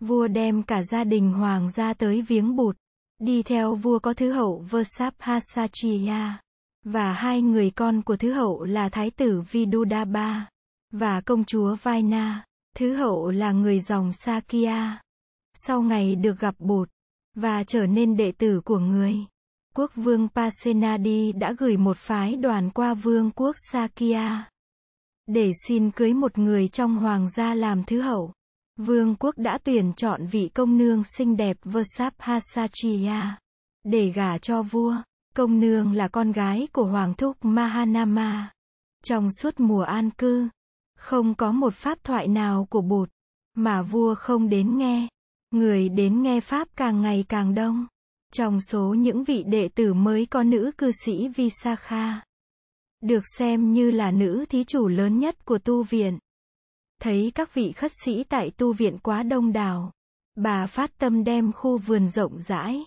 Vua 0.00 0.28
đem 0.28 0.62
cả 0.62 0.82
gia 0.82 1.04
đình 1.04 1.32
hoàng 1.32 1.70
gia 1.70 1.94
tới 1.94 2.22
viếng 2.22 2.56
Bụt. 2.56 2.76
Đi 3.18 3.42
theo 3.42 3.74
vua 3.74 3.98
có 3.98 4.14
thứ 4.14 4.32
hậu 4.32 4.64
Versaphasachiya. 4.70 6.40
Và 6.84 7.12
hai 7.12 7.42
người 7.42 7.70
con 7.70 8.02
của 8.02 8.16
thứ 8.16 8.32
hậu 8.32 8.64
là 8.64 8.88
thái 8.88 9.10
tử 9.10 9.42
Vidudaba. 9.50 10.48
Và 10.92 11.20
công 11.20 11.44
chúa 11.44 11.76
Vaina. 11.82 12.44
Thứ 12.76 12.94
hậu 12.94 13.30
là 13.30 13.52
người 13.52 13.80
dòng 13.80 14.12
Sakya. 14.12 15.00
Sau 15.54 15.82
ngày 15.82 16.14
được 16.14 16.40
gặp 16.40 16.54
Bụt. 16.58 16.88
Và 17.34 17.64
trở 17.64 17.86
nên 17.86 18.16
đệ 18.16 18.32
tử 18.32 18.60
của 18.64 18.78
người 18.78 19.26
quốc 19.78 19.90
vương 19.94 20.28
Pasenadi 20.28 21.32
đã 21.32 21.54
gửi 21.58 21.76
một 21.76 21.96
phái 21.96 22.36
đoàn 22.36 22.70
qua 22.70 22.94
vương 22.94 23.30
quốc 23.30 23.56
Sakya 23.72 24.48
để 25.26 25.52
xin 25.68 25.90
cưới 25.90 26.14
một 26.14 26.38
người 26.38 26.68
trong 26.68 26.96
hoàng 26.96 27.28
gia 27.30 27.54
làm 27.54 27.84
thứ 27.84 28.00
hậu. 28.00 28.32
Vương 28.76 29.14
quốc 29.14 29.38
đã 29.38 29.58
tuyển 29.64 29.92
chọn 29.96 30.26
vị 30.26 30.50
công 30.54 30.78
nương 30.78 31.04
xinh 31.04 31.36
đẹp 31.36 31.56
Versaphasachiya 31.64 33.36
để 33.84 34.08
gả 34.08 34.38
cho 34.38 34.62
vua. 34.62 34.96
Công 35.34 35.60
nương 35.60 35.92
là 35.92 36.08
con 36.08 36.32
gái 36.32 36.68
của 36.72 36.84
hoàng 36.84 37.14
thúc 37.14 37.36
Mahanama. 37.42 38.50
Trong 39.04 39.28
suốt 39.32 39.60
mùa 39.60 39.82
an 39.82 40.10
cư, 40.10 40.48
không 40.98 41.34
có 41.34 41.52
một 41.52 41.74
pháp 41.74 41.98
thoại 42.04 42.28
nào 42.28 42.66
của 42.70 42.80
Bụt 42.80 43.10
mà 43.54 43.82
vua 43.82 44.14
không 44.14 44.48
đến 44.48 44.78
nghe. 44.78 45.08
Người 45.50 45.88
đến 45.88 46.22
nghe 46.22 46.40
pháp 46.40 46.68
càng 46.76 47.02
ngày 47.02 47.24
càng 47.28 47.54
đông. 47.54 47.86
Trong 48.32 48.60
số 48.60 48.94
những 48.94 49.24
vị 49.24 49.44
đệ 49.46 49.68
tử 49.68 49.94
mới 49.94 50.26
có 50.26 50.42
nữ 50.42 50.70
cư 50.78 50.90
sĩ 51.04 51.28
Visakha, 51.28 52.20
được 53.02 53.22
xem 53.38 53.72
như 53.72 53.90
là 53.90 54.10
nữ 54.10 54.44
thí 54.48 54.64
chủ 54.64 54.88
lớn 54.88 55.18
nhất 55.18 55.44
của 55.44 55.58
tu 55.58 55.82
viện. 55.82 56.18
Thấy 57.00 57.32
các 57.34 57.54
vị 57.54 57.72
khất 57.72 57.92
sĩ 58.04 58.24
tại 58.24 58.50
tu 58.50 58.72
viện 58.72 58.98
quá 58.98 59.22
đông 59.22 59.52
đảo, 59.52 59.92
bà 60.36 60.66
phát 60.66 60.98
tâm 60.98 61.24
đem 61.24 61.52
khu 61.52 61.78
vườn 61.78 62.08
rộng 62.08 62.40
rãi 62.40 62.84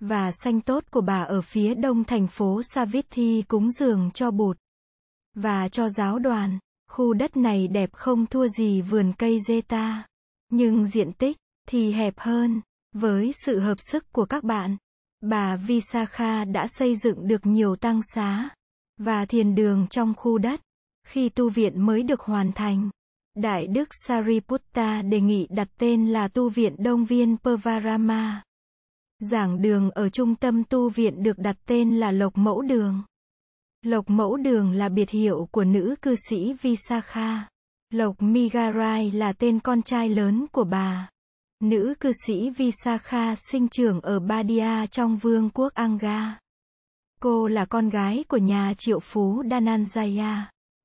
và 0.00 0.30
xanh 0.32 0.60
tốt 0.60 0.84
của 0.90 1.00
bà 1.00 1.22
ở 1.22 1.42
phía 1.42 1.74
đông 1.74 2.04
thành 2.04 2.26
phố 2.26 2.60
Savithi 2.74 3.42
cúng 3.48 3.70
dường 3.70 4.10
cho 4.14 4.30
Bụt 4.30 4.58
và 5.34 5.68
cho 5.68 5.88
giáo 5.88 6.18
đoàn. 6.18 6.58
Khu 6.90 7.12
đất 7.12 7.36
này 7.36 7.68
đẹp 7.68 7.90
không 7.92 8.26
thua 8.26 8.48
gì 8.48 8.82
vườn 8.82 9.12
cây 9.18 9.38
Zeta, 9.48 10.02
nhưng 10.50 10.86
diện 10.86 11.12
tích 11.12 11.36
thì 11.68 11.92
hẹp 11.92 12.14
hơn. 12.18 12.60
Với 12.92 13.32
sự 13.44 13.58
hợp 13.58 13.78
sức 13.78 14.12
của 14.12 14.24
các 14.24 14.44
bạn, 14.44 14.76
bà 15.20 15.56
Visakha 15.56 16.44
đã 16.44 16.66
xây 16.66 16.96
dựng 16.96 17.28
được 17.28 17.46
nhiều 17.46 17.76
tăng 17.76 18.00
xá 18.14 18.48
và 18.98 19.26
thiền 19.26 19.54
đường 19.54 19.86
trong 19.90 20.14
khu 20.16 20.38
đất. 20.38 20.60
Khi 21.06 21.28
tu 21.28 21.50
viện 21.50 21.86
mới 21.86 22.02
được 22.02 22.20
hoàn 22.20 22.52
thành, 22.52 22.90
Đại 23.36 23.66
đức 23.66 23.88
Sariputta 24.06 25.02
đề 25.02 25.20
nghị 25.20 25.46
đặt 25.50 25.68
tên 25.78 26.06
là 26.06 26.28
tu 26.28 26.48
viện 26.48 26.74
Đông 26.78 27.04
Viên 27.04 27.36
Pervarama. 27.36 28.42
Giảng 29.18 29.62
đường 29.62 29.90
ở 29.90 30.08
trung 30.08 30.34
tâm 30.34 30.64
tu 30.64 30.88
viện 30.88 31.22
được 31.22 31.38
đặt 31.38 31.56
tên 31.66 31.96
là 31.96 32.10
Lộc 32.10 32.38
Mẫu 32.38 32.62
Đường. 32.62 33.02
Lộc 33.82 34.10
Mẫu 34.10 34.36
Đường 34.36 34.72
là 34.72 34.88
biệt 34.88 35.10
hiệu 35.10 35.48
của 35.50 35.64
nữ 35.64 35.94
cư 36.02 36.14
sĩ 36.28 36.52
Visakha. 36.52 37.48
Lộc 37.90 38.22
Migarai 38.22 39.10
là 39.10 39.32
tên 39.32 39.60
con 39.60 39.82
trai 39.82 40.08
lớn 40.08 40.46
của 40.52 40.64
bà. 40.64 41.08
Nữ 41.60 41.94
cư 42.00 42.12
sĩ 42.26 42.50
Visakha 42.50 43.34
sinh 43.36 43.68
trưởng 43.68 44.00
ở 44.00 44.20
Badia 44.20 44.86
trong 44.90 45.16
vương 45.16 45.50
quốc 45.50 45.74
Anga. 45.74 46.38
Cô 47.20 47.48
là 47.48 47.64
con 47.64 47.88
gái 47.88 48.24
của 48.28 48.36
nhà 48.36 48.74
triệu 48.78 49.00
phú 49.00 49.42
Dananjaya. 49.42 50.42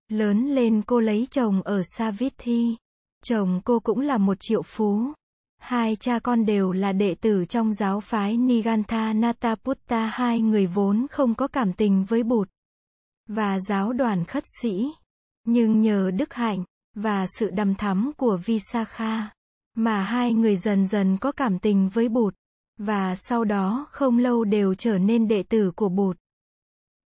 Lớn 0.10 0.56
lên 0.56 0.82
cô 0.88 1.00
lấy 1.00 1.28
chồng 1.32 1.62
ở 1.62 1.82
Savithi. 1.98 2.76
Chồng 3.24 3.62
cô 3.66 3.80
cũng 3.80 4.00
là 4.00 4.18
một 4.18 4.38
triệu 4.40 4.62
phú. 4.62 5.14
Hai 5.58 5.96
cha 5.96 6.20
con 6.20 6.46
đều 6.46 6.72
là 6.72 6.92
đệ 6.92 7.16
tử 7.16 7.46
trong 7.46 7.74
giáo 7.74 8.00
phái 8.00 8.38
Nigantha 8.38 9.14
Nataputta, 9.14 10.06
hai 10.14 10.42
người 10.42 10.68
vốn 10.68 11.06
không 11.12 11.36
có 11.36 11.48
cảm 11.48 11.74
tình 11.74 12.06
với 12.06 12.24
Bụt 12.24 12.50
và 13.30 13.60
giáo 13.60 13.94
đoàn 13.94 14.26
khất 14.26 14.44
sĩ. 14.62 14.92
Nhưng 15.44 15.82
nhờ 15.82 16.12
đức 16.12 16.34
hạnh 16.34 16.64
và 16.96 17.26
sự 17.40 17.50
đầm 17.50 17.76
thắm 17.76 18.12
của 18.18 18.40
Visakha 18.46 19.32
mà 19.76 20.04
hai 20.04 20.34
người 20.34 20.56
dần 20.56 20.86
dần 20.86 21.18
có 21.18 21.32
cảm 21.32 21.60
tình 21.60 21.90
với 21.90 22.10
Bụt, 22.10 22.36
và 22.78 23.16
sau 23.16 23.44
đó 23.44 23.88
không 23.92 24.18
lâu 24.18 24.44
đều 24.44 24.74
trở 24.74 24.98
nên 24.98 25.28
đệ 25.28 25.44
tử 25.44 25.72
của 25.76 25.90
Bụt. 25.90 26.18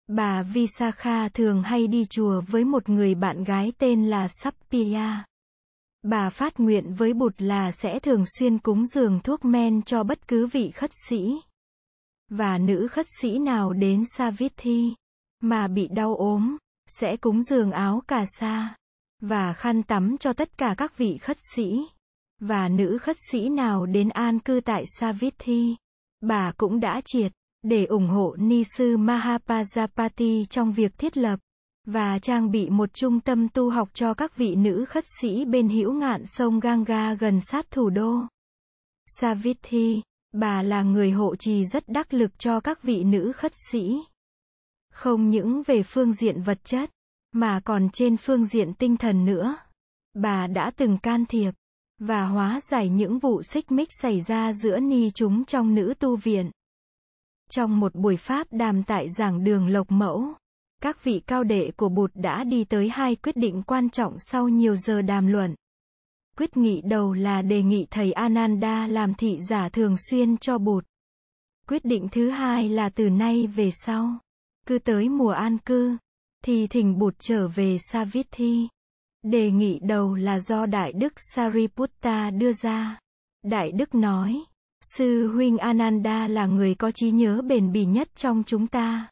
Bà 0.07 0.43
Visakha 0.43 1.29
thường 1.29 1.63
hay 1.63 1.87
đi 1.87 2.05
chùa 2.11 2.41
với 2.41 2.65
một 2.65 2.89
người 2.89 3.15
bạn 3.15 3.45
gái 3.45 3.73
tên 3.79 4.07
là 4.07 4.29
Sappiya. 4.29 5.25
Bà 6.03 6.31
phát 6.31 6.61
nguyện 6.61 6.95
với 6.95 7.15
Bụt 7.15 7.35
là 7.39 7.71
sẽ 7.73 7.99
thường 7.99 8.25
xuyên 8.39 8.59
cúng 8.59 8.87
dường 8.87 9.21
thuốc 9.21 9.45
men 9.45 9.83
cho 9.83 10.03
bất 10.03 10.29
cứ 10.29 10.47
vị 10.47 10.71
khất 10.71 10.91
sĩ. 11.09 11.41
Và 12.31 12.59
nữ 12.59 12.89
khất 12.91 13.07
sĩ 13.21 13.39
nào 13.39 13.73
đến 13.73 14.05
Savithi, 14.17 14.95
mà 15.41 15.69
bị 15.69 15.89
đau 15.89 16.17
ốm, 16.17 16.57
sẽ 16.87 17.17
cúng 17.17 17.43
dường 17.43 17.71
áo 17.71 18.03
cà 18.09 18.25
sa, 18.39 18.75
và 19.21 19.53
khăn 19.53 19.83
tắm 19.83 20.17
cho 20.19 20.33
tất 20.33 20.59
cả 20.59 20.75
các 20.79 20.99
vị 20.99 21.19
khất 21.19 21.37
sĩ 21.55 21.87
và 22.41 22.69
nữ 22.69 22.99
khất 22.99 23.17
sĩ 23.31 23.49
nào 23.49 23.87
đến 23.87 24.09
an 24.09 24.39
cư 24.39 24.61
tại 24.65 24.85
Savithi. 24.99 25.77
Bà 26.21 26.53
cũng 26.57 26.81
đã 26.81 27.01
triệt, 27.05 27.33
để 27.63 27.85
ủng 27.85 28.09
hộ 28.09 28.37
Ni 28.39 28.63
sư 28.77 28.97
Mahapajapati 28.97 30.45
trong 30.45 30.73
việc 30.73 30.99
thiết 30.99 31.17
lập 31.17 31.41
và 31.91 32.19
trang 32.19 32.51
bị 32.51 32.71
một 32.71 32.95
trung 32.95 33.21
tâm 33.21 33.49
tu 33.49 33.71
học 33.71 33.89
cho 33.95 34.15
các 34.15 34.37
vị 34.37 34.55
nữ 34.55 34.85
khất 34.89 35.05
sĩ 35.21 35.45
bên 35.45 35.69
hữu 35.69 35.93
ngạn 35.93 36.23
sông 36.27 36.61
Ganga 36.61 37.15
gần 37.15 37.41
sát 37.41 37.71
thủ 37.71 37.91
đô. 37.91 38.21
Savithi, 39.07 40.03
bà 40.33 40.63
là 40.63 40.83
người 40.83 41.11
hộ 41.11 41.37
trì 41.37 41.65
rất 41.65 41.89
đắc 41.89 42.15
lực 42.15 42.39
cho 42.39 42.61
các 42.61 42.83
vị 42.83 43.05
nữ 43.05 43.33
khất 43.33 43.53
sĩ. 43.71 43.97
Không 44.93 45.31
những 45.31 45.63
về 45.67 45.83
phương 45.83 46.13
diện 46.13 46.43
vật 46.43 46.65
chất, 46.65 46.91
mà 47.33 47.61
còn 47.65 47.89
trên 47.93 48.17
phương 48.17 48.45
diện 48.45 48.75
tinh 48.75 48.97
thần 48.97 49.25
nữa. 49.25 49.57
Bà 50.15 50.47
đã 50.47 50.71
từng 50.77 50.99
can 50.99 51.27
thiệp 51.27 51.55
và 51.99 52.27
hóa 52.27 52.61
giải 52.71 52.89
những 52.89 53.19
vụ 53.19 53.43
xích 53.43 53.73
mích 53.73 53.89
xảy 54.03 54.21
ra 54.21 54.53
giữa 54.53 54.81
ni 54.81 55.11
chúng 55.11 55.45
trong 55.45 55.75
nữ 55.75 55.95
tu 55.99 56.17
viện. 56.17 56.51
Trong 57.51 57.81
một 57.81 57.95
buổi 57.95 58.17
pháp 58.17 58.47
đàm 58.51 58.83
tại 58.83 59.09
giảng 59.11 59.45
đường 59.45 59.69
Lộc 59.69 59.91
Mẫu, 59.91 60.35
các 60.83 61.05
vị 61.05 61.21
cao 61.27 61.45
đệ 61.45 61.71
của 61.77 61.89
Bụt 61.89 62.11
đã 62.15 62.45
đi 62.45 62.65
tới 62.65 62.89
hai 62.89 63.17
quyết 63.17 63.37
định 63.37 63.63
quan 63.63 63.91
trọng 63.91 64.17
sau 64.19 64.49
nhiều 64.49 64.77
giờ 64.77 65.03
đàm 65.03 65.27
luận. 65.27 65.55
Quyết 66.37 66.57
nghị 66.57 66.81
đầu 66.81 67.13
là 67.13 67.43
đề 67.43 67.63
nghị 67.63 67.87
thầy 67.91 68.13
Ananda 68.13 68.87
làm 68.87 69.15
thị 69.15 69.39
giả 69.49 69.69
thường 69.69 69.97
xuyên 70.11 70.37
cho 70.37 70.59
Bụt. 70.59 70.85
Quyết 71.69 71.85
định 71.85 72.09
thứ 72.13 72.31
hai 72.31 72.69
là 72.69 72.89
từ 72.89 73.11
nay 73.11 73.47
về 73.47 73.71
sau, 73.71 74.19
cứ 74.67 74.79
tới 74.79 75.09
mùa 75.09 75.31
an 75.31 75.59
cư, 75.59 75.97
thì 76.45 76.67
thỉnh 76.67 76.99
Bụt 76.99 77.15
trở 77.19 77.49
về 77.49 77.77
Savithi. 77.79 78.69
Đề 79.23 79.51
nghị 79.51 79.79
đầu 79.83 80.15
là 80.15 80.41
do 80.41 80.67
Đại 80.67 80.93
Đức 80.93 81.13
Sariputta 81.35 82.31
đưa 82.31 82.53
ra. 82.53 82.99
Đại 83.43 83.73
Đức 83.73 83.95
nói, 83.95 84.45
Sư 84.97 85.29
huynh 85.35 85.59
Ananda 85.59 86.29
là 86.29 86.47
người 86.47 86.75
có 86.75 86.91
trí 86.91 87.11
nhớ 87.11 87.43
bền 87.43 87.73
bỉ 87.73 87.85
nhất 87.85 88.09
trong 88.17 88.43
chúng 88.47 88.67
ta. 88.67 89.09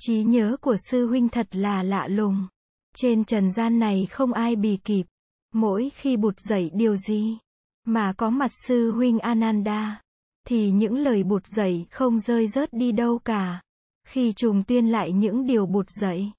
Trí 0.00 0.22
nhớ 0.22 0.56
của 0.60 0.76
sư 0.90 1.06
huynh 1.06 1.28
thật 1.28 1.46
là 1.56 1.82
lạ 1.82 2.08
lùng. 2.08 2.48
Trên 2.96 3.24
trần 3.24 3.50
gian 3.52 3.78
này 3.78 4.06
không 4.10 4.32
ai 4.32 4.56
bì 4.56 4.76
kịp. 4.76 5.06
Mỗi 5.54 5.90
khi 5.94 6.16
bụt 6.16 6.34
dạy 6.40 6.70
điều 6.74 6.96
gì, 6.96 7.38
mà 7.84 8.12
có 8.12 8.30
mặt 8.30 8.50
sư 8.66 8.92
huynh 8.92 9.18
Ananda, 9.18 10.00
thì 10.46 10.70
những 10.70 10.96
lời 10.96 11.22
bụt 11.22 11.46
dạy 11.46 11.86
không 11.90 12.20
rơi 12.20 12.46
rớt 12.46 12.72
đi 12.72 12.92
đâu 12.92 13.18
cả. 13.18 13.60
Khi 14.08 14.32
trùng 14.32 14.62
tuyên 14.64 14.86
lại 14.86 15.12
những 15.12 15.46
điều 15.46 15.66
bụt 15.66 15.86
dạy, 16.00 16.32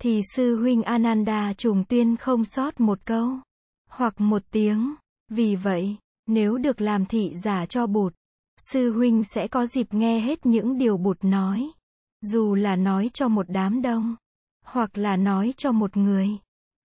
thì 0.00 0.20
sư 0.34 0.56
huynh 0.56 0.82
Ananda 0.82 1.52
trùng 1.52 1.84
tuyên 1.84 2.16
không 2.16 2.44
sót 2.44 2.80
một 2.80 2.98
câu, 3.04 3.38
hoặc 3.90 4.20
một 4.20 4.42
tiếng. 4.50 4.94
Vì 5.28 5.56
vậy, 5.56 5.96
nếu 6.26 6.58
được 6.58 6.80
làm 6.80 7.06
thị 7.06 7.32
giả 7.44 7.66
cho 7.66 7.86
Bụt, 7.86 8.14
sư 8.56 8.92
huynh 8.92 9.24
sẽ 9.24 9.48
có 9.48 9.66
dịp 9.66 9.94
nghe 9.94 10.20
hết 10.20 10.46
những 10.46 10.78
điều 10.78 10.96
Bụt 10.96 11.18
nói. 11.24 11.70
Dù 12.20 12.54
là 12.54 12.76
nói 12.76 13.10
cho 13.14 13.28
một 13.28 13.46
đám 13.48 13.82
đông, 13.82 14.16
hoặc 14.64 14.98
là 14.98 15.16
nói 15.16 15.54
cho 15.56 15.72
một 15.72 15.96
người. 15.96 16.28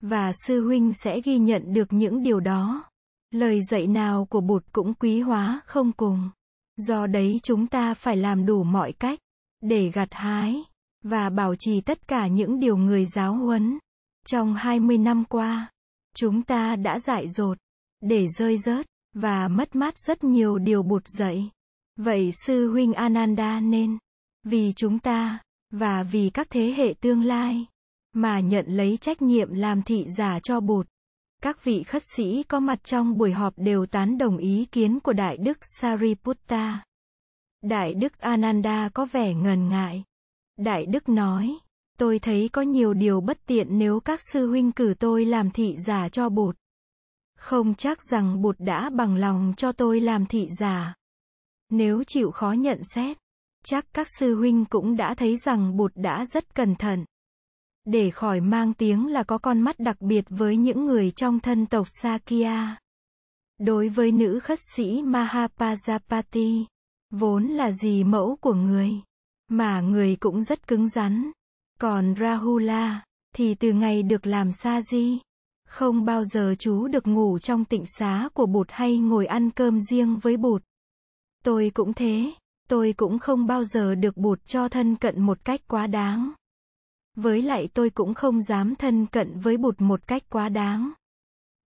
Và 0.01 0.31
sư 0.47 0.65
huynh 0.65 0.93
sẽ 0.93 1.21
ghi 1.21 1.37
nhận 1.37 1.73
được 1.73 1.93
những 1.93 2.23
điều 2.23 2.39
đó. 2.39 2.83
Lời 3.31 3.61
dạy 3.63 3.87
nào 3.87 4.25
của 4.25 4.41
Bụt 4.41 4.63
cũng 4.71 4.93
quý 4.93 5.21
hóa 5.21 5.61
không 5.65 5.91
cùng. 5.91 6.29
Do 6.77 7.07
đấy 7.07 7.39
chúng 7.43 7.67
ta 7.67 7.93
phải 7.93 8.17
làm 8.17 8.45
đủ 8.45 8.63
mọi 8.63 8.91
cách 8.91 9.19
để 9.61 9.91
gặt 9.93 10.09
hái 10.11 10.63
và 11.03 11.29
bảo 11.29 11.55
trì 11.55 11.81
tất 11.81 12.07
cả 12.07 12.27
những 12.27 12.59
điều 12.59 12.77
người 12.77 13.05
giáo 13.05 13.33
huấn. 13.33 13.79
Trong 14.27 14.55
20 14.55 14.97
năm 14.97 15.23
qua, 15.25 15.71
chúng 16.15 16.43
ta 16.43 16.75
đã 16.75 16.99
dại 16.99 17.27
dột, 17.27 17.57
để 18.01 18.27
rơi 18.27 18.57
rớt, 18.57 18.85
và 19.13 19.47
mất 19.47 19.75
mát 19.75 19.97
rất 19.97 20.23
nhiều 20.23 20.57
điều 20.57 20.83
bụt 20.83 21.07
dậy. 21.07 21.49
Vậy 21.95 22.31
sư 22.45 22.71
huynh 22.71 22.93
Ananda 22.93 23.59
nên, 23.59 23.97
vì 24.43 24.73
chúng 24.75 24.99
ta, 24.99 25.39
và 25.71 26.03
vì 26.03 26.29
các 26.29 26.47
thế 26.49 26.73
hệ 26.77 26.93
tương 27.01 27.23
lai, 27.23 27.65
mà 28.13 28.39
nhận 28.39 28.65
lấy 28.67 28.97
trách 28.97 29.21
nhiệm 29.21 29.53
làm 29.53 29.81
thị 29.81 30.05
giả 30.17 30.39
cho 30.43 30.59
bụt. 30.59 30.87
Các 31.41 31.63
vị 31.63 31.83
khất 31.83 32.03
sĩ 32.15 32.43
có 32.43 32.59
mặt 32.59 32.83
trong 32.83 33.17
buổi 33.17 33.31
họp 33.31 33.53
đều 33.57 33.85
tán 33.85 34.17
đồng 34.17 34.37
ý 34.37 34.65
kiến 34.71 34.99
của 34.99 35.13
Đại 35.13 35.37
Đức 35.37 35.57
Sariputta. 35.79 36.83
Đại 37.61 37.93
Đức 37.93 38.19
Ananda 38.19 38.89
có 38.93 39.05
vẻ 39.05 39.33
ngần 39.33 39.69
ngại. 39.69 40.03
Đại 40.63 40.85
Đức 40.85 41.09
nói, 41.09 41.57
tôi 41.97 42.19
thấy 42.19 42.49
có 42.53 42.61
nhiều 42.61 42.93
điều 42.93 43.21
bất 43.21 43.45
tiện 43.45 43.77
nếu 43.77 43.99
các 43.99 44.19
sư 44.33 44.47
huynh 44.47 44.71
cử 44.71 44.93
tôi 44.99 45.25
làm 45.25 45.51
thị 45.51 45.75
giả 45.87 46.09
cho 46.09 46.29
bụt. 46.29 46.55
Không 47.37 47.75
chắc 47.75 48.03
rằng 48.11 48.41
bụt 48.41 48.55
đã 48.59 48.89
bằng 48.89 49.15
lòng 49.15 49.53
cho 49.57 49.71
tôi 49.71 49.99
làm 50.01 50.25
thị 50.25 50.47
giả. 50.59 50.93
Nếu 51.69 52.03
chịu 52.07 52.31
khó 52.31 52.51
nhận 52.51 52.81
xét, 52.95 53.17
chắc 53.65 53.85
các 53.93 54.07
sư 54.19 54.35
huynh 54.35 54.65
cũng 54.65 54.95
đã 54.95 55.13
thấy 55.13 55.37
rằng 55.37 55.77
bụt 55.77 55.91
đã 55.95 56.25
rất 56.25 56.55
cẩn 56.55 56.75
thận. 56.75 57.05
Để 57.85 58.11
khỏi 58.11 58.41
mang 58.41 58.73
tiếng 58.73 59.07
là 59.07 59.23
có 59.23 59.37
con 59.37 59.61
mắt 59.61 59.79
đặc 59.79 60.01
biệt 60.01 60.25
với 60.29 60.57
những 60.57 60.85
người 60.85 61.11
trong 61.11 61.39
thân 61.39 61.65
tộc 61.65 61.87
Sakya. 62.01 62.77
Đối 63.59 63.89
với 63.89 64.11
nữ 64.11 64.39
khất 64.39 64.59
sĩ 64.75 65.01
Mahapajapati, 65.01 66.65
vốn 67.11 67.47
là 67.47 67.71
gì 67.71 68.03
mẫu 68.03 68.37
của 68.41 68.53
người, 68.53 69.01
mà 69.51 69.81
người 69.81 70.15
cũng 70.15 70.43
rất 70.43 70.67
cứng 70.67 70.89
rắn. 70.89 71.31
Còn 71.79 72.15
Rahula, 72.19 73.03
thì 73.35 73.55
từ 73.55 73.73
ngày 73.73 74.03
được 74.03 74.27
làm 74.27 74.51
sa 74.51 74.81
di, 74.81 75.19
không 75.67 76.05
bao 76.05 76.23
giờ 76.23 76.55
chú 76.59 76.87
được 76.87 77.07
ngủ 77.07 77.39
trong 77.39 77.65
tịnh 77.65 77.83
xá 77.85 78.29
của 78.33 78.45
bụt 78.45 78.67
hay 78.71 78.97
ngồi 78.97 79.25
ăn 79.25 79.51
cơm 79.51 79.81
riêng 79.81 80.17
với 80.17 80.37
bụt. 80.37 80.63
Tôi 81.43 81.71
cũng 81.73 81.93
thế, 81.93 82.33
tôi 82.69 82.93
cũng 82.97 83.19
không 83.19 83.47
bao 83.47 83.63
giờ 83.63 83.95
được 83.95 84.17
bụt 84.17 84.39
cho 84.45 84.69
thân 84.69 84.95
cận 84.95 85.21
một 85.21 85.45
cách 85.45 85.61
quá 85.67 85.87
đáng. 85.87 86.31
Với 87.15 87.41
lại 87.41 87.69
tôi 87.73 87.89
cũng 87.89 88.13
không 88.13 88.41
dám 88.41 88.75
thân 88.75 89.05
cận 89.05 89.39
với 89.39 89.57
bụt 89.57 89.81
một 89.81 90.07
cách 90.07 90.23
quá 90.29 90.49
đáng. 90.49 90.91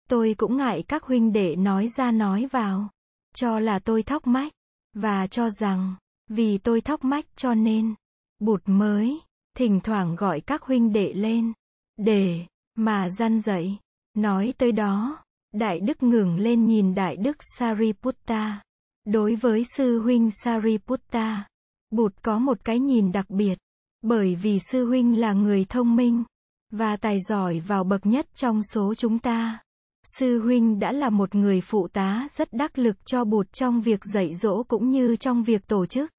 Tôi 0.09 0.35
cũng 0.39 0.57
ngại 0.57 0.85
các 0.89 1.03
huynh 1.03 1.33
đệ 1.33 1.57
nói 1.57 1.89
ra 1.97 2.11
nói 2.11 2.47
vào, 2.51 2.89
cho 3.35 3.61
là 3.61 3.79
tôi 3.79 4.03
thóc 4.03 4.27
mách, 4.27 4.53
và 4.95 5.27
cho 5.27 5.51
rằng, 5.51 5.95
vì 6.29 6.59
tôi 6.59 6.81
thóc 6.81 7.05
mách 7.05 7.25
cho 7.37 7.55
nên, 7.55 7.95
bụt 8.39 8.63
mới, 8.67 9.21
thỉnh 9.57 9.81
thoảng 9.81 10.17
gọi 10.17 10.41
các 10.41 10.63
huynh 10.63 10.93
đệ 10.93 11.13
lên, 11.13 11.53
để, 11.97 12.47
mà 12.75 13.09
gian 13.09 13.41
dạy. 13.41 13.79
Nói 14.15 14.55
tới 14.59 14.73
đó, 14.73 15.25
Đại 15.53 15.81
Đức 15.81 16.03
ngừng 16.03 16.37
lên 16.37 16.67
nhìn 16.67 16.95
Đại 16.95 17.17
Đức 17.17 17.37
Sariputta. 17.59 18.63
Đối 19.05 19.35
với 19.35 19.65
sư 19.77 20.01
huynh 20.01 20.31
Sariputta, 20.31 21.45
Bụt 21.91 22.13
có 22.23 22.39
một 22.39 22.65
cái 22.65 22.79
nhìn 22.79 23.13
đặc 23.13 23.31
biệt, 23.31 23.59
bởi 24.03 24.35
vì 24.35 24.59
sư 24.59 24.87
huynh 24.87 25.21
là 25.21 25.33
người 25.33 25.65
thông 25.69 25.97
minh 25.97 26.25
và 26.71 26.97
tài 26.97 27.21
giỏi 27.21 27.61
vào 27.61 27.85
bậc 27.85 28.07
nhất 28.07 28.27
trong 28.35 28.63
số 28.63 28.95
chúng 28.95 29.19
ta. 29.19 29.64
Sư 30.05 30.41
huynh 30.41 30.79
đã 30.79 30.93
là 30.93 31.11
một 31.11 31.35
người 31.35 31.61
phụ 31.61 31.89
tá 31.89 32.29
rất 32.31 32.53
đắc 32.53 32.79
lực 32.79 32.97
cho 33.07 33.25
Bụt 33.25 33.53
trong 33.53 33.81
việc 33.81 34.01
dạy 34.05 34.35
dỗ 34.35 34.63
cũng 34.63 34.91
như 34.91 35.17
trong 35.17 35.43
việc 35.43 35.67
tổ 35.67 35.87
chức. 35.87 36.11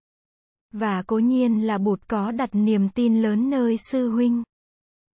Và 0.71 1.03
cố 1.07 1.19
nhiên 1.19 1.67
là 1.67 1.77
Bụt 1.77 1.99
có 2.07 2.31
đặt 2.31 2.49
niềm 2.53 2.89
tin 2.89 3.21
lớn 3.21 3.49
nơi 3.49 3.77
sư 3.91 4.09
huynh. 4.09 4.43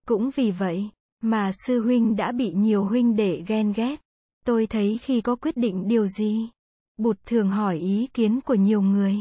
Cũng 0.07 0.31
vì 0.31 0.50
vậy, 0.50 0.90
mà 1.22 1.50
sư 1.66 1.81
huynh 1.81 2.16
đã 2.16 2.33
bị 2.33 2.52
nhiều 2.52 2.85
huynh 2.85 3.16
đệ 3.16 3.42
ghen 3.46 3.72
ghét. 3.76 4.00
Tôi 4.44 4.66
thấy 4.66 4.98
khi 5.02 5.20
có 5.20 5.37
quyết 5.37 5.57
định 5.57 5.88
điều 5.88 6.07
gì, 6.07 6.48
Bụt 6.96 7.18
thường 7.26 7.50
hỏi 7.50 7.79
ý 7.79 8.09
kiến 8.14 8.40
của 8.40 8.55
nhiều 8.55 8.83
người, 8.83 9.16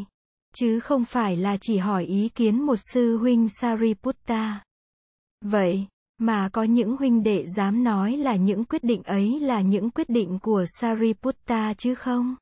chứ 0.55 0.79
không 0.79 1.05
phải 1.05 1.37
là 1.37 1.57
chỉ 1.61 1.77
hỏi 1.77 2.05
ý 2.05 2.29
kiến 2.29 2.61
một 2.61 2.75
sư 2.93 3.17
huynh 3.17 3.47
Sariputta. 3.49 4.63
Vậy, 5.41 5.87
mà 6.17 6.49
có 6.49 6.63
những 6.63 6.97
huynh 6.97 7.23
đệ 7.23 7.45
dám 7.47 7.83
nói 7.83 8.17
là 8.17 8.35
những 8.35 8.65
quyết 8.65 8.83
định 8.83 9.03
ấy 9.03 9.39
là 9.39 9.61
những 9.61 9.89
quyết 9.89 10.09
định 10.09 10.39
của 10.41 10.65
Sariputta 10.79 11.73
chứ 11.77 11.95
không? 11.95 12.35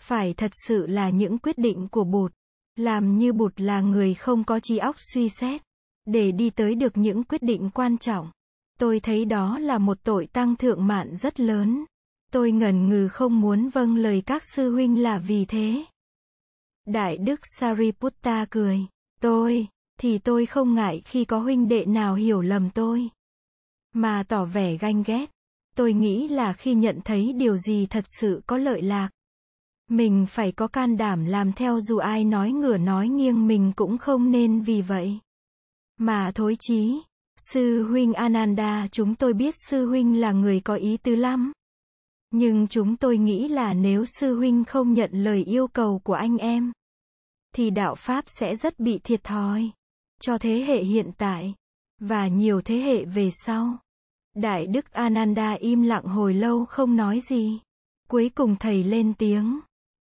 Phải 0.00 0.34
thật 0.34 0.50
sự 0.66 0.86
là 0.86 1.10
những 1.10 1.38
quyết 1.38 1.58
định 1.58 1.88
của 1.90 2.04
Bụt, 2.04 2.32
làm 2.76 3.18
như 3.18 3.32
Bụt 3.32 3.60
là 3.60 3.80
người 3.80 4.14
không 4.14 4.44
có 4.44 4.60
trí 4.60 4.78
óc 4.78 4.96
suy 4.98 5.28
xét, 5.28 5.62
để 6.06 6.32
đi 6.32 6.50
tới 6.50 6.74
được 6.74 6.96
những 6.96 7.24
quyết 7.24 7.42
định 7.42 7.70
quan 7.74 7.98
trọng. 7.98 8.30
Tôi 8.78 9.00
thấy 9.00 9.24
đó 9.24 9.58
là 9.58 9.78
một 9.78 9.98
tội 10.02 10.26
tăng 10.26 10.56
thượng 10.56 10.86
mạn 10.86 11.16
rất 11.16 11.40
lớn. 11.40 11.84
Tôi 12.32 12.52
ngần 12.52 12.88
ngừ 12.88 13.08
không 13.08 13.40
muốn 13.40 13.68
vâng 13.68 13.96
lời 13.96 14.22
các 14.26 14.42
sư 14.54 14.72
huynh 14.72 15.02
là 15.02 15.18
vì 15.18 15.44
thế. 15.44 15.84
Đại 16.86 17.16
Đức 17.16 17.40
Sariputta 17.58 18.46
cười. 18.50 18.80
Tôi, 19.20 19.66
thì 20.00 20.18
tôi 20.18 20.46
không 20.46 20.74
ngại 20.74 21.02
khi 21.04 21.24
có 21.24 21.38
huynh 21.38 21.68
đệ 21.68 21.84
nào 21.84 22.14
hiểu 22.14 22.40
lầm 22.40 22.70
tôi. 22.70 23.08
Mà 23.94 24.22
tỏ 24.28 24.44
vẻ 24.44 24.76
ganh 24.76 25.02
ghét. 25.06 25.30
Tôi 25.76 25.92
nghĩ 25.92 26.28
là 26.28 26.52
khi 26.52 26.74
nhận 26.74 27.00
thấy 27.04 27.32
điều 27.32 27.56
gì 27.56 27.86
thật 27.86 28.04
sự 28.20 28.40
có 28.46 28.58
lợi 28.58 28.82
lạc. 28.82 29.10
Mình 29.88 30.26
phải 30.28 30.52
có 30.52 30.68
can 30.68 30.96
đảm 30.96 31.24
làm 31.24 31.52
theo 31.52 31.80
dù 31.80 31.98
ai 31.98 32.24
nói 32.24 32.52
ngửa 32.52 32.76
nói 32.76 33.08
nghiêng 33.08 33.46
mình 33.46 33.72
cũng 33.76 33.98
không 33.98 34.30
nên 34.30 34.60
vì 34.60 34.82
vậy. 34.82 35.18
Mà 35.98 36.32
thối 36.34 36.56
chí. 36.60 37.00
Sư 37.52 37.82
huynh 37.90 38.12
Ananda 38.12 38.86
chúng 38.92 39.14
tôi 39.14 39.32
biết 39.32 39.54
sư 39.68 39.86
huynh 39.86 40.20
là 40.20 40.32
người 40.32 40.60
có 40.60 40.74
ý 40.74 40.96
tứ 40.96 41.14
lắm. 41.14 41.52
Nhưng 42.30 42.66
chúng 42.66 42.96
tôi 42.96 43.18
nghĩ 43.18 43.48
là 43.48 43.74
nếu 43.74 44.04
sư 44.04 44.36
huynh 44.36 44.64
không 44.64 44.92
nhận 44.92 45.10
lời 45.12 45.44
yêu 45.44 45.68
cầu 45.68 46.00
của 46.04 46.14
anh 46.14 46.36
em, 46.36 46.72
thì 47.56 47.70
đạo 47.70 47.94
Pháp 47.94 48.24
sẽ 48.26 48.56
rất 48.56 48.78
bị 48.78 48.98
thiệt 49.04 49.24
thòi. 49.24 49.70
Cho 50.20 50.38
thế 50.38 50.64
hệ 50.68 50.84
hiện 50.84 51.10
tại, 51.18 51.54
và 52.00 52.28
nhiều 52.28 52.60
thế 52.60 52.76
hệ 52.76 53.04
về 53.04 53.30
sau. 53.44 53.78
Đại 54.34 54.66
Đức 54.66 54.92
Ananda 54.92 55.52
im 55.52 55.82
lặng 55.82 56.04
hồi 56.04 56.34
lâu 56.34 56.64
không 56.64 56.96
nói 56.96 57.20
gì. 57.30 57.60
Cuối 58.08 58.30
cùng 58.34 58.56
thầy 58.56 58.84
lên 58.84 59.14
tiếng. 59.14 59.60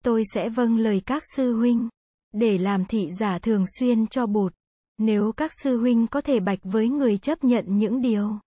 Tôi 0.05 0.23
sẽ 0.35 0.49
vâng 0.49 0.77
lời 0.77 1.03
các 1.07 1.23
sư 1.37 1.57
huynh, 1.57 1.89
để 2.33 2.59
làm 2.59 2.85
thị 2.85 3.09
giả 3.21 3.39
thường 3.39 3.65
xuyên 3.79 4.07
cho 4.07 4.27
bụt. 4.27 4.55
Nếu 4.99 5.33
các 5.33 5.51
sư 5.63 5.79
huynh 5.79 6.07
có 6.07 6.21
thể 6.21 6.41
bạch 6.41 6.59
với 6.63 6.89
người 6.89 7.19
chấp 7.19 7.45
nhận 7.45 7.65
những 7.79 8.01
điều 8.01 8.39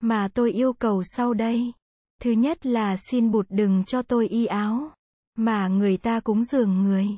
mà 0.00 0.28
tôi 0.34 0.52
yêu 0.52 0.72
cầu 0.72 1.02
sau 1.16 1.34
đây. 1.34 1.72
Thứ 2.20 2.30
nhất 2.30 2.66
là 2.66 2.96
xin 3.10 3.30
bụt 3.30 3.46
đừng 3.48 3.84
cho 3.84 4.02
tôi 4.02 4.28
y 4.28 4.46
áo 4.46 4.92
mà 5.36 5.68
người 5.68 5.96
ta 5.96 6.20
cúng 6.20 6.44
dường 6.44 6.82
người. 6.82 7.08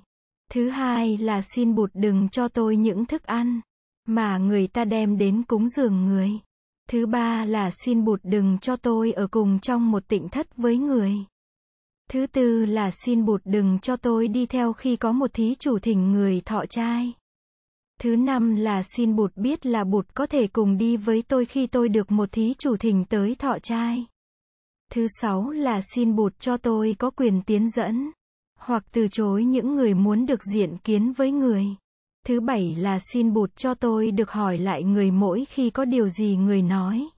Thứ 0.53 0.69
hai 0.69 1.17
là 1.17 1.43
xin 1.55 1.75
bụt 1.75 1.91
đừng 1.95 2.29
cho 2.29 2.49
tôi 2.49 2.77
những 2.77 3.07
thức 3.07 3.23
ăn 3.23 3.61
mà 4.09 4.39
người 4.39 4.67
ta 4.67 4.85
đem 4.85 5.19
đến 5.19 5.43
cúng 5.43 5.69
dường 5.69 6.05
người. 6.07 6.31
Thứ 6.89 7.07
ba 7.07 7.45
là 7.45 7.71
xin 7.85 8.05
bụt 8.05 8.21
đừng 8.23 8.59
cho 8.59 8.77
tôi 8.77 9.13
ở 9.13 9.27
cùng 9.27 9.59
trong 9.59 9.91
một 9.91 10.09
tịnh 10.09 10.29
thất 10.29 10.57
với 10.57 10.77
người. 10.77 11.15
Thứ 12.11 12.27
tư 12.27 12.65
là 12.65 12.91
xin 13.05 13.25
bụt 13.25 13.41
đừng 13.45 13.79
cho 13.79 13.97
tôi 13.97 14.29
đi 14.29 14.47
theo 14.47 14.73
khi 14.73 14.97
có 14.97 15.13
một 15.13 15.31
thí 15.35 15.55
chủ 15.55 15.79
thỉnh 15.79 16.13
người 16.13 16.41
thọ 16.41 16.65
trai. 16.67 17.13
Thứ 18.01 18.17
năm 18.17 18.57
là 18.57 18.83
xin 18.97 19.17
bụt 19.17 19.37
biết 19.37 19.67
là 19.67 19.85
bụt 19.85 20.07
có 20.15 20.27
thể 20.27 20.47
cùng 20.47 20.77
đi 20.77 20.97
với 20.97 21.23
tôi 21.23 21.45
khi 21.45 21.67
tôi 21.67 21.89
được 21.89 22.13
một 22.13 22.33
thí 22.33 22.55
chủ 22.59 22.77
thỉnh 22.77 23.05
tới 23.05 23.35
thọ 23.35 23.59
trai. 23.63 24.07
Thứ 24.93 25.07
sáu 25.21 25.51
là 25.51 25.81
xin 25.95 26.17
bụt 26.17 26.39
cho 26.39 26.57
tôi 26.57 26.97
có 26.99 27.11
quyền 27.11 27.43
tiến 27.43 27.71
dẫn, 27.71 28.11
hoặc 28.65 28.85
từ 28.93 29.09
chối 29.09 29.45
những 29.45 29.75
người 29.75 29.95
muốn 29.95 30.27
được 30.27 30.41
diện 30.55 30.77
kiến 30.79 31.13
với 31.13 31.31
người. 31.31 31.67
Thứ 32.27 32.41
bảy 32.41 32.75
là 32.79 32.99
xin 33.13 33.33
bụt 33.33 33.57
cho 33.57 33.75
tôi 33.75 34.11
được 34.11 34.31
hỏi 34.31 34.59
lại 34.59 34.83
người 34.83 35.11
mỗi 35.11 35.45
khi 35.45 35.71
có 35.71 35.85
điều 35.85 36.09
gì 36.09 36.37
người 36.37 36.63
nói. 36.63 37.09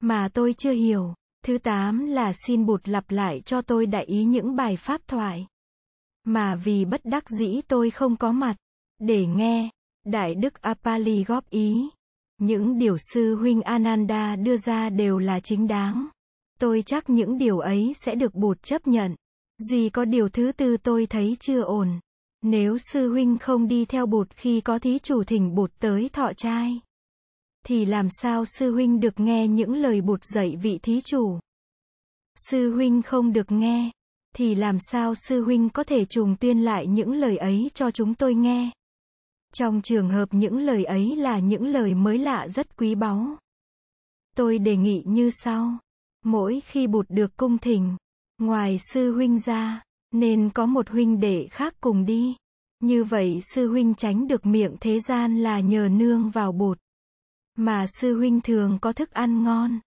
Mà 0.00 0.28
tôi 0.34 0.54
chưa 0.58 0.72
hiểu. 0.72 1.14
Thứ 1.44 1.58
tám 1.58 2.06
là 2.06 2.32
xin 2.46 2.66
bụt 2.66 2.88
lặp 2.88 3.10
lại 3.10 3.40
cho 3.40 3.62
tôi 3.62 3.86
đại 3.86 4.04
ý 4.04 4.24
những 4.24 4.56
bài 4.56 4.76
pháp 4.76 5.00
thoại. 5.06 5.46
Mà 6.24 6.54
vì 6.54 6.84
bất 6.84 7.04
đắc 7.04 7.30
dĩ 7.30 7.60
tôi 7.68 7.90
không 7.90 8.16
có 8.16 8.32
mặt. 8.32 8.56
Để 8.98 9.26
nghe. 9.26 9.70
Đại 10.04 10.34
Đức 10.34 10.62
Apali 10.62 11.24
góp 11.24 11.50
ý. 11.50 11.88
Những 12.38 12.78
điều 12.78 12.96
sư 13.12 13.36
huynh 13.36 13.62
Ananda 13.62 14.36
đưa 14.36 14.56
ra 14.56 14.90
đều 14.90 15.18
là 15.18 15.40
chính 15.40 15.68
đáng. 15.68 16.08
Tôi 16.60 16.82
chắc 16.82 17.10
những 17.10 17.38
điều 17.38 17.58
ấy 17.58 17.92
sẽ 18.04 18.14
được 18.14 18.34
bụt 18.34 18.62
chấp 18.62 18.86
nhận. 18.86 19.14
Duy 19.58 19.88
có 19.88 20.04
điều 20.04 20.28
thứ 20.28 20.52
tư 20.52 20.76
tôi 20.76 21.06
thấy 21.06 21.36
chưa 21.40 21.60
ổn. 21.60 22.00
Nếu 22.42 22.78
sư 22.92 23.12
huynh 23.12 23.38
không 23.38 23.68
đi 23.68 23.84
theo 23.84 24.06
bụt 24.06 24.30
khi 24.30 24.60
có 24.60 24.78
thí 24.78 24.98
chủ 24.98 25.24
thỉnh 25.24 25.54
bụt 25.54 25.72
tới 25.78 26.08
thọ 26.12 26.32
trai, 26.36 26.80
thì 27.68 27.84
làm 27.84 28.08
sao 28.10 28.44
sư 28.44 28.72
huynh 28.72 29.00
được 29.00 29.20
nghe 29.20 29.48
những 29.48 29.74
lời 29.74 30.00
bụt 30.00 30.24
dạy 30.24 30.56
vị 30.56 30.78
thí 30.82 31.00
chủ? 31.00 31.38
Sư 32.48 32.74
huynh 32.74 33.02
không 33.02 33.32
được 33.32 33.52
nghe, 33.52 33.90
thì 34.34 34.54
làm 34.54 34.78
sao 34.78 35.14
sư 35.14 35.44
huynh 35.44 35.68
có 35.68 35.84
thể 35.84 36.04
trùng 36.04 36.36
tuyên 36.36 36.58
lại 36.58 36.86
những 36.86 37.12
lời 37.12 37.36
ấy 37.36 37.70
cho 37.74 37.90
chúng 37.90 38.14
tôi 38.14 38.34
nghe? 38.34 38.70
Trong 39.54 39.82
trường 39.82 40.10
hợp 40.10 40.28
những 40.32 40.58
lời 40.58 40.84
ấy 40.84 41.16
là 41.16 41.38
những 41.38 41.66
lời 41.66 41.94
mới 41.94 42.18
lạ 42.18 42.48
rất 42.48 42.76
quý 42.76 42.94
báu. 42.94 43.36
Tôi 44.36 44.58
đề 44.58 44.76
nghị 44.76 45.02
như 45.06 45.30
sau. 45.30 45.78
Mỗi 46.24 46.60
khi 46.66 46.86
bụt 46.86 47.06
được 47.08 47.36
cung 47.36 47.58
thỉnh, 47.58 47.96
ngoài 48.38 48.78
sư 48.92 49.12
huynh 49.12 49.38
ra, 49.38 49.82
nên 50.12 50.50
có 50.50 50.66
một 50.66 50.88
huynh 50.88 51.20
đệ 51.20 51.48
khác 51.50 51.74
cùng 51.80 52.04
đi. 52.04 52.36
Như 52.80 53.04
vậy 53.04 53.40
sư 53.54 53.68
huynh 53.68 53.94
tránh 53.94 54.28
được 54.28 54.46
miệng 54.46 54.76
thế 54.80 55.00
gian 55.00 55.42
là 55.42 55.60
nhờ 55.60 55.88
nương 55.88 56.30
vào 56.30 56.52
bột 56.52 56.78
Mà 57.56 57.86
sư 58.00 58.18
huynh 58.18 58.40
thường 58.40 58.78
có 58.80 58.92
thức 58.92 59.10
ăn 59.10 59.42
ngon. 59.42 59.80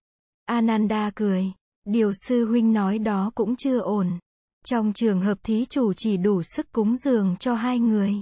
Ananda 0.46 1.12
cười. 1.16 1.52
Điều 1.86 2.12
sư 2.28 2.46
huynh 2.46 2.74
nói 2.74 3.00
đó 3.00 3.32
cũng 3.36 3.56
chưa 3.56 3.80
ổn. 3.80 4.20
Trong 4.66 4.94
trường 4.94 5.22
hợp 5.22 5.38
thí 5.44 5.66
chủ 5.66 5.94
chỉ 5.94 6.18
đủ 6.18 6.42
sức 6.44 6.72
cúng 6.72 6.98
dường 6.98 7.36
cho 7.40 7.56
hai 7.56 7.80
người. 7.80 8.14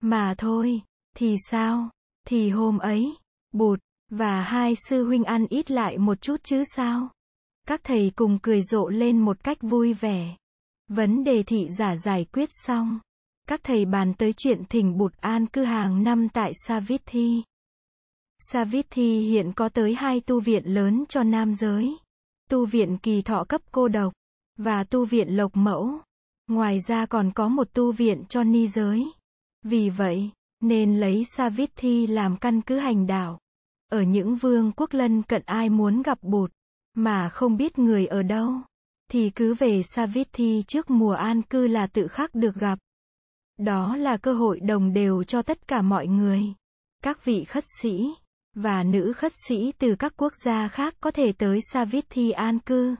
Mà 0.00 0.34
thôi, 0.38 0.82
thì 1.16 1.36
sao? 1.50 1.90
Thì 2.26 2.50
hôm 2.50 2.78
ấy, 2.78 3.14
bụt, 3.52 3.80
và 4.10 4.42
hai 4.42 4.74
sư 4.88 5.04
huynh 5.04 5.24
ăn 5.24 5.46
ít 5.50 5.70
lại 5.70 5.98
một 5.98 6.20
chút 6.20 6.36
chứ 6.44 6.62
sao? 6.76 7.08
Các 7.68 7.80
thầy 7.84 8.12
cùng 8.16 8.38
cười 8.42 8.62
rộ 8.62 8.88
lên 8.88 9.18
một 9.18 9.44
cách 9.44 9.58
vui 9.60 9.92
vẻ. 9.92 10.36
Vấn 10.88 11.24
đề 11.24 11.42
thị 11.42 11.68
giả 11.78 11.96
giải 11.96 12.26
quyết 12.32 12.48
xong. 12.66 12.98
Các 13.48 13.60
thầy 13.64 13.84
bàn 13.84 14.14
tới 14.14 14.32
chuyện 14.32 14.62
thỉnh 14.68 14.98
bụt 14.98 15.12
an 15.20 15.46
cư 15.46 15.64
hàng 15.64 16.02
năm 16.02 16.28
tại 16.28 16.52
Savithi. 16.66 17.42
Savithi 18.38 19.20
hiện 19.20 19.52
có 19.56 19.68
tới 19.68 19.94
hai 19.94 20.20
tu 20.20 20.40
viện 20.40 20.64
lớn 20.64 21.04
cho 21.08 21.22
nam 21.22 21.54
giới. 21.54 21.96
Tu 22.50 22.66
viện 22.66 22.98
kỳ 22.98 23.22
thọ 23.22 23.44
cấp 23.44 23.60
cô 23.72 23.88
độc, 23.88 24.12
và 24.56 24.84
tu 24.84 25.04
viện 25.04 25.36
lộc 25.36 25.56
mẫu. 25.56 25.90
Ngoài 26.46 26.78
ra 26.88 27.06
còn 27.06 27.32
có 27.34 27.48
một 27.48 27.68
tu 27.72 27.92
viện 27.92 28.24
cho 28.28 28.44
ni 28.44 28.66
giới. 28.66 29.06
Vì 29.62 29.90
vậy, 29.90 30.30
nên 30.60 31.00
lấy 31.00 31.24
Savithi 31.36 32.06
làm 32.06 32.36
căn 32.36 32.60
cứ 32.60 32.78
hành 32.78 33.06
đạo. 33.06 33.38
Ở 33.92 34.02
những 34.02 34.36
vương 34.36 34.72
quốc 34.72 34.92
lân 34.92 35.22
cận 35.22 35.42
ai 35.46 35.70
muốn 35.70 36.02
gặp 36.02 36.18
bụt, 36.22 36.52
mà 36.98 37.28
không 37.28 37.56
biết 37.56 37.78
người 37.78 38.06
ở 38.06 38.22
đâu, 38.22 38.52
thì 39.10 39.30
cứ 39.30 39.54
về 39.54 39.82
Savithi 39.82 40.62
trước 40.68 40.90
mùa 40.90 41.12
an 41.12 41.42
cư 41.42 41.66
là 41.66 41.86
tự 41.86 42.08
khắc 42.08 42.34
được 42.34 42.54
gặp. 42.54 42.78
Đó 43.58 43.96
là 43.96 44.16
cơ 44.16 44.32
hội 44.32 44.60
đồng 44.60 44.92
đều 44.92 45.24
cho 45.24 45.42
tất 45.42 45.68
cả 45.68 45.82
mọi 45.82 46.06
người. 46.06 46.42
Các 47.04 47.24
vị 47.24 47.44
khất 47.44 47.64
sĩ 47.80 48.14
và 48.54 48.82
nữ 48.82 49.12
khất 49.16 49.32
sĩ 49.48 49.72
từ 49.78 49.94
các 49.98 50.12
quốc 50.16 50.32
gia 50.44 50.68
khác 50.68 50.94
có 51.00 51.10
thể 51.10 51.32
tới 51.32 51.58
Savithi 51.72 52.30
an 52.30 52.58
cư 52.58 52.96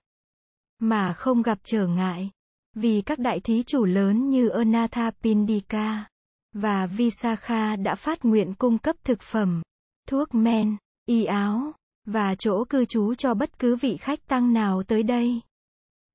mà 0.78 1.12
không 1.12 1.42
gặp 1.42 1.58
trở 1.64 1.86
ngại. 1.86 2.30
Vì 2.74 3.02
các 3.02 3.18
đại 3.18 3.40
thí 3.40 3.62
chủ 3.62 3.84
lớn 3.84 4.30
như 4.30 4.48
Anatha 4.48 5.10
Pindika 5.10 6.08
và 6.52 6.86
Visakha 6.86 7.76
đã 7.76 7.94
phát 7.94 8.24
nguyện 8.24 8.54
cung 8.54 8.78
cấp 8.78 8.96
thực 9.04 9.22
phẩm, 9.22 9.62
thuốc 10.08 10.34
men, 10.34 10.76
y 11.06 11.24
áo 11.24 11.72
và 12.08 12.34
chỗ 12.34 12.64
cư 12.64 12.84
trú 12.84 13.14
cho 13.14 13.34
bất 13.34 13.58
cứ 13.58 13.76
vị 13.76 13.96
khách 13.96 14.26
tăng 14.26 14.52
nào 14.52 14.82
tới 14.82 15.02
đây. 15.02 15.40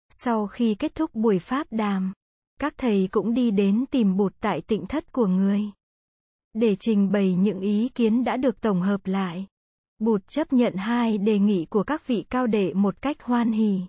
Sau 0.09 0.47
khi 0.47 0.75
kết 0.75 0.95
thúc 0.95 1.15
buổi 1.15 1.39
pháp 1.39 1.67
đàm, 1.71 2.13
các 2.59 2.73
thầy 2.77 3.07
cũng 3.11 3.33
đi 3.33 3.51
đến 3.51 3.85
tìm 3.91 4.17
bụt 4.17 4.33
tại 4.39 4.61
tịnh 4.61 4.85
thất 4.85 5.11
của 5.11 5.27
người. 5.27 5.61
Để 6.53 6.75
trình 6.79 7.11
bày 7.11 7.35
những 7.35 7.59
ý 7.59 7.89
kiến 7.95 8.23
đã 8.23 8.37
được 8.37 8.61
tổng 8.61 8.81
hợp 8.81 9.01
lại. 9.05 9.47
Bụt 9.99 10.21
chấp 10.27 10.53
nhận 10.53 10.75
hai 10.75 11.17
đề 11.17 11.39
nghị 11.39 11.65
của 11.65 11.83
các 11.83 12.07
vị 12.07 12.25
cao 12.29 12.47
đệ 12.47 12.73
một 12.73 13.01
cách 13.01 13.23
hoan 13.23 13.51
hỉ. 13.51 13.81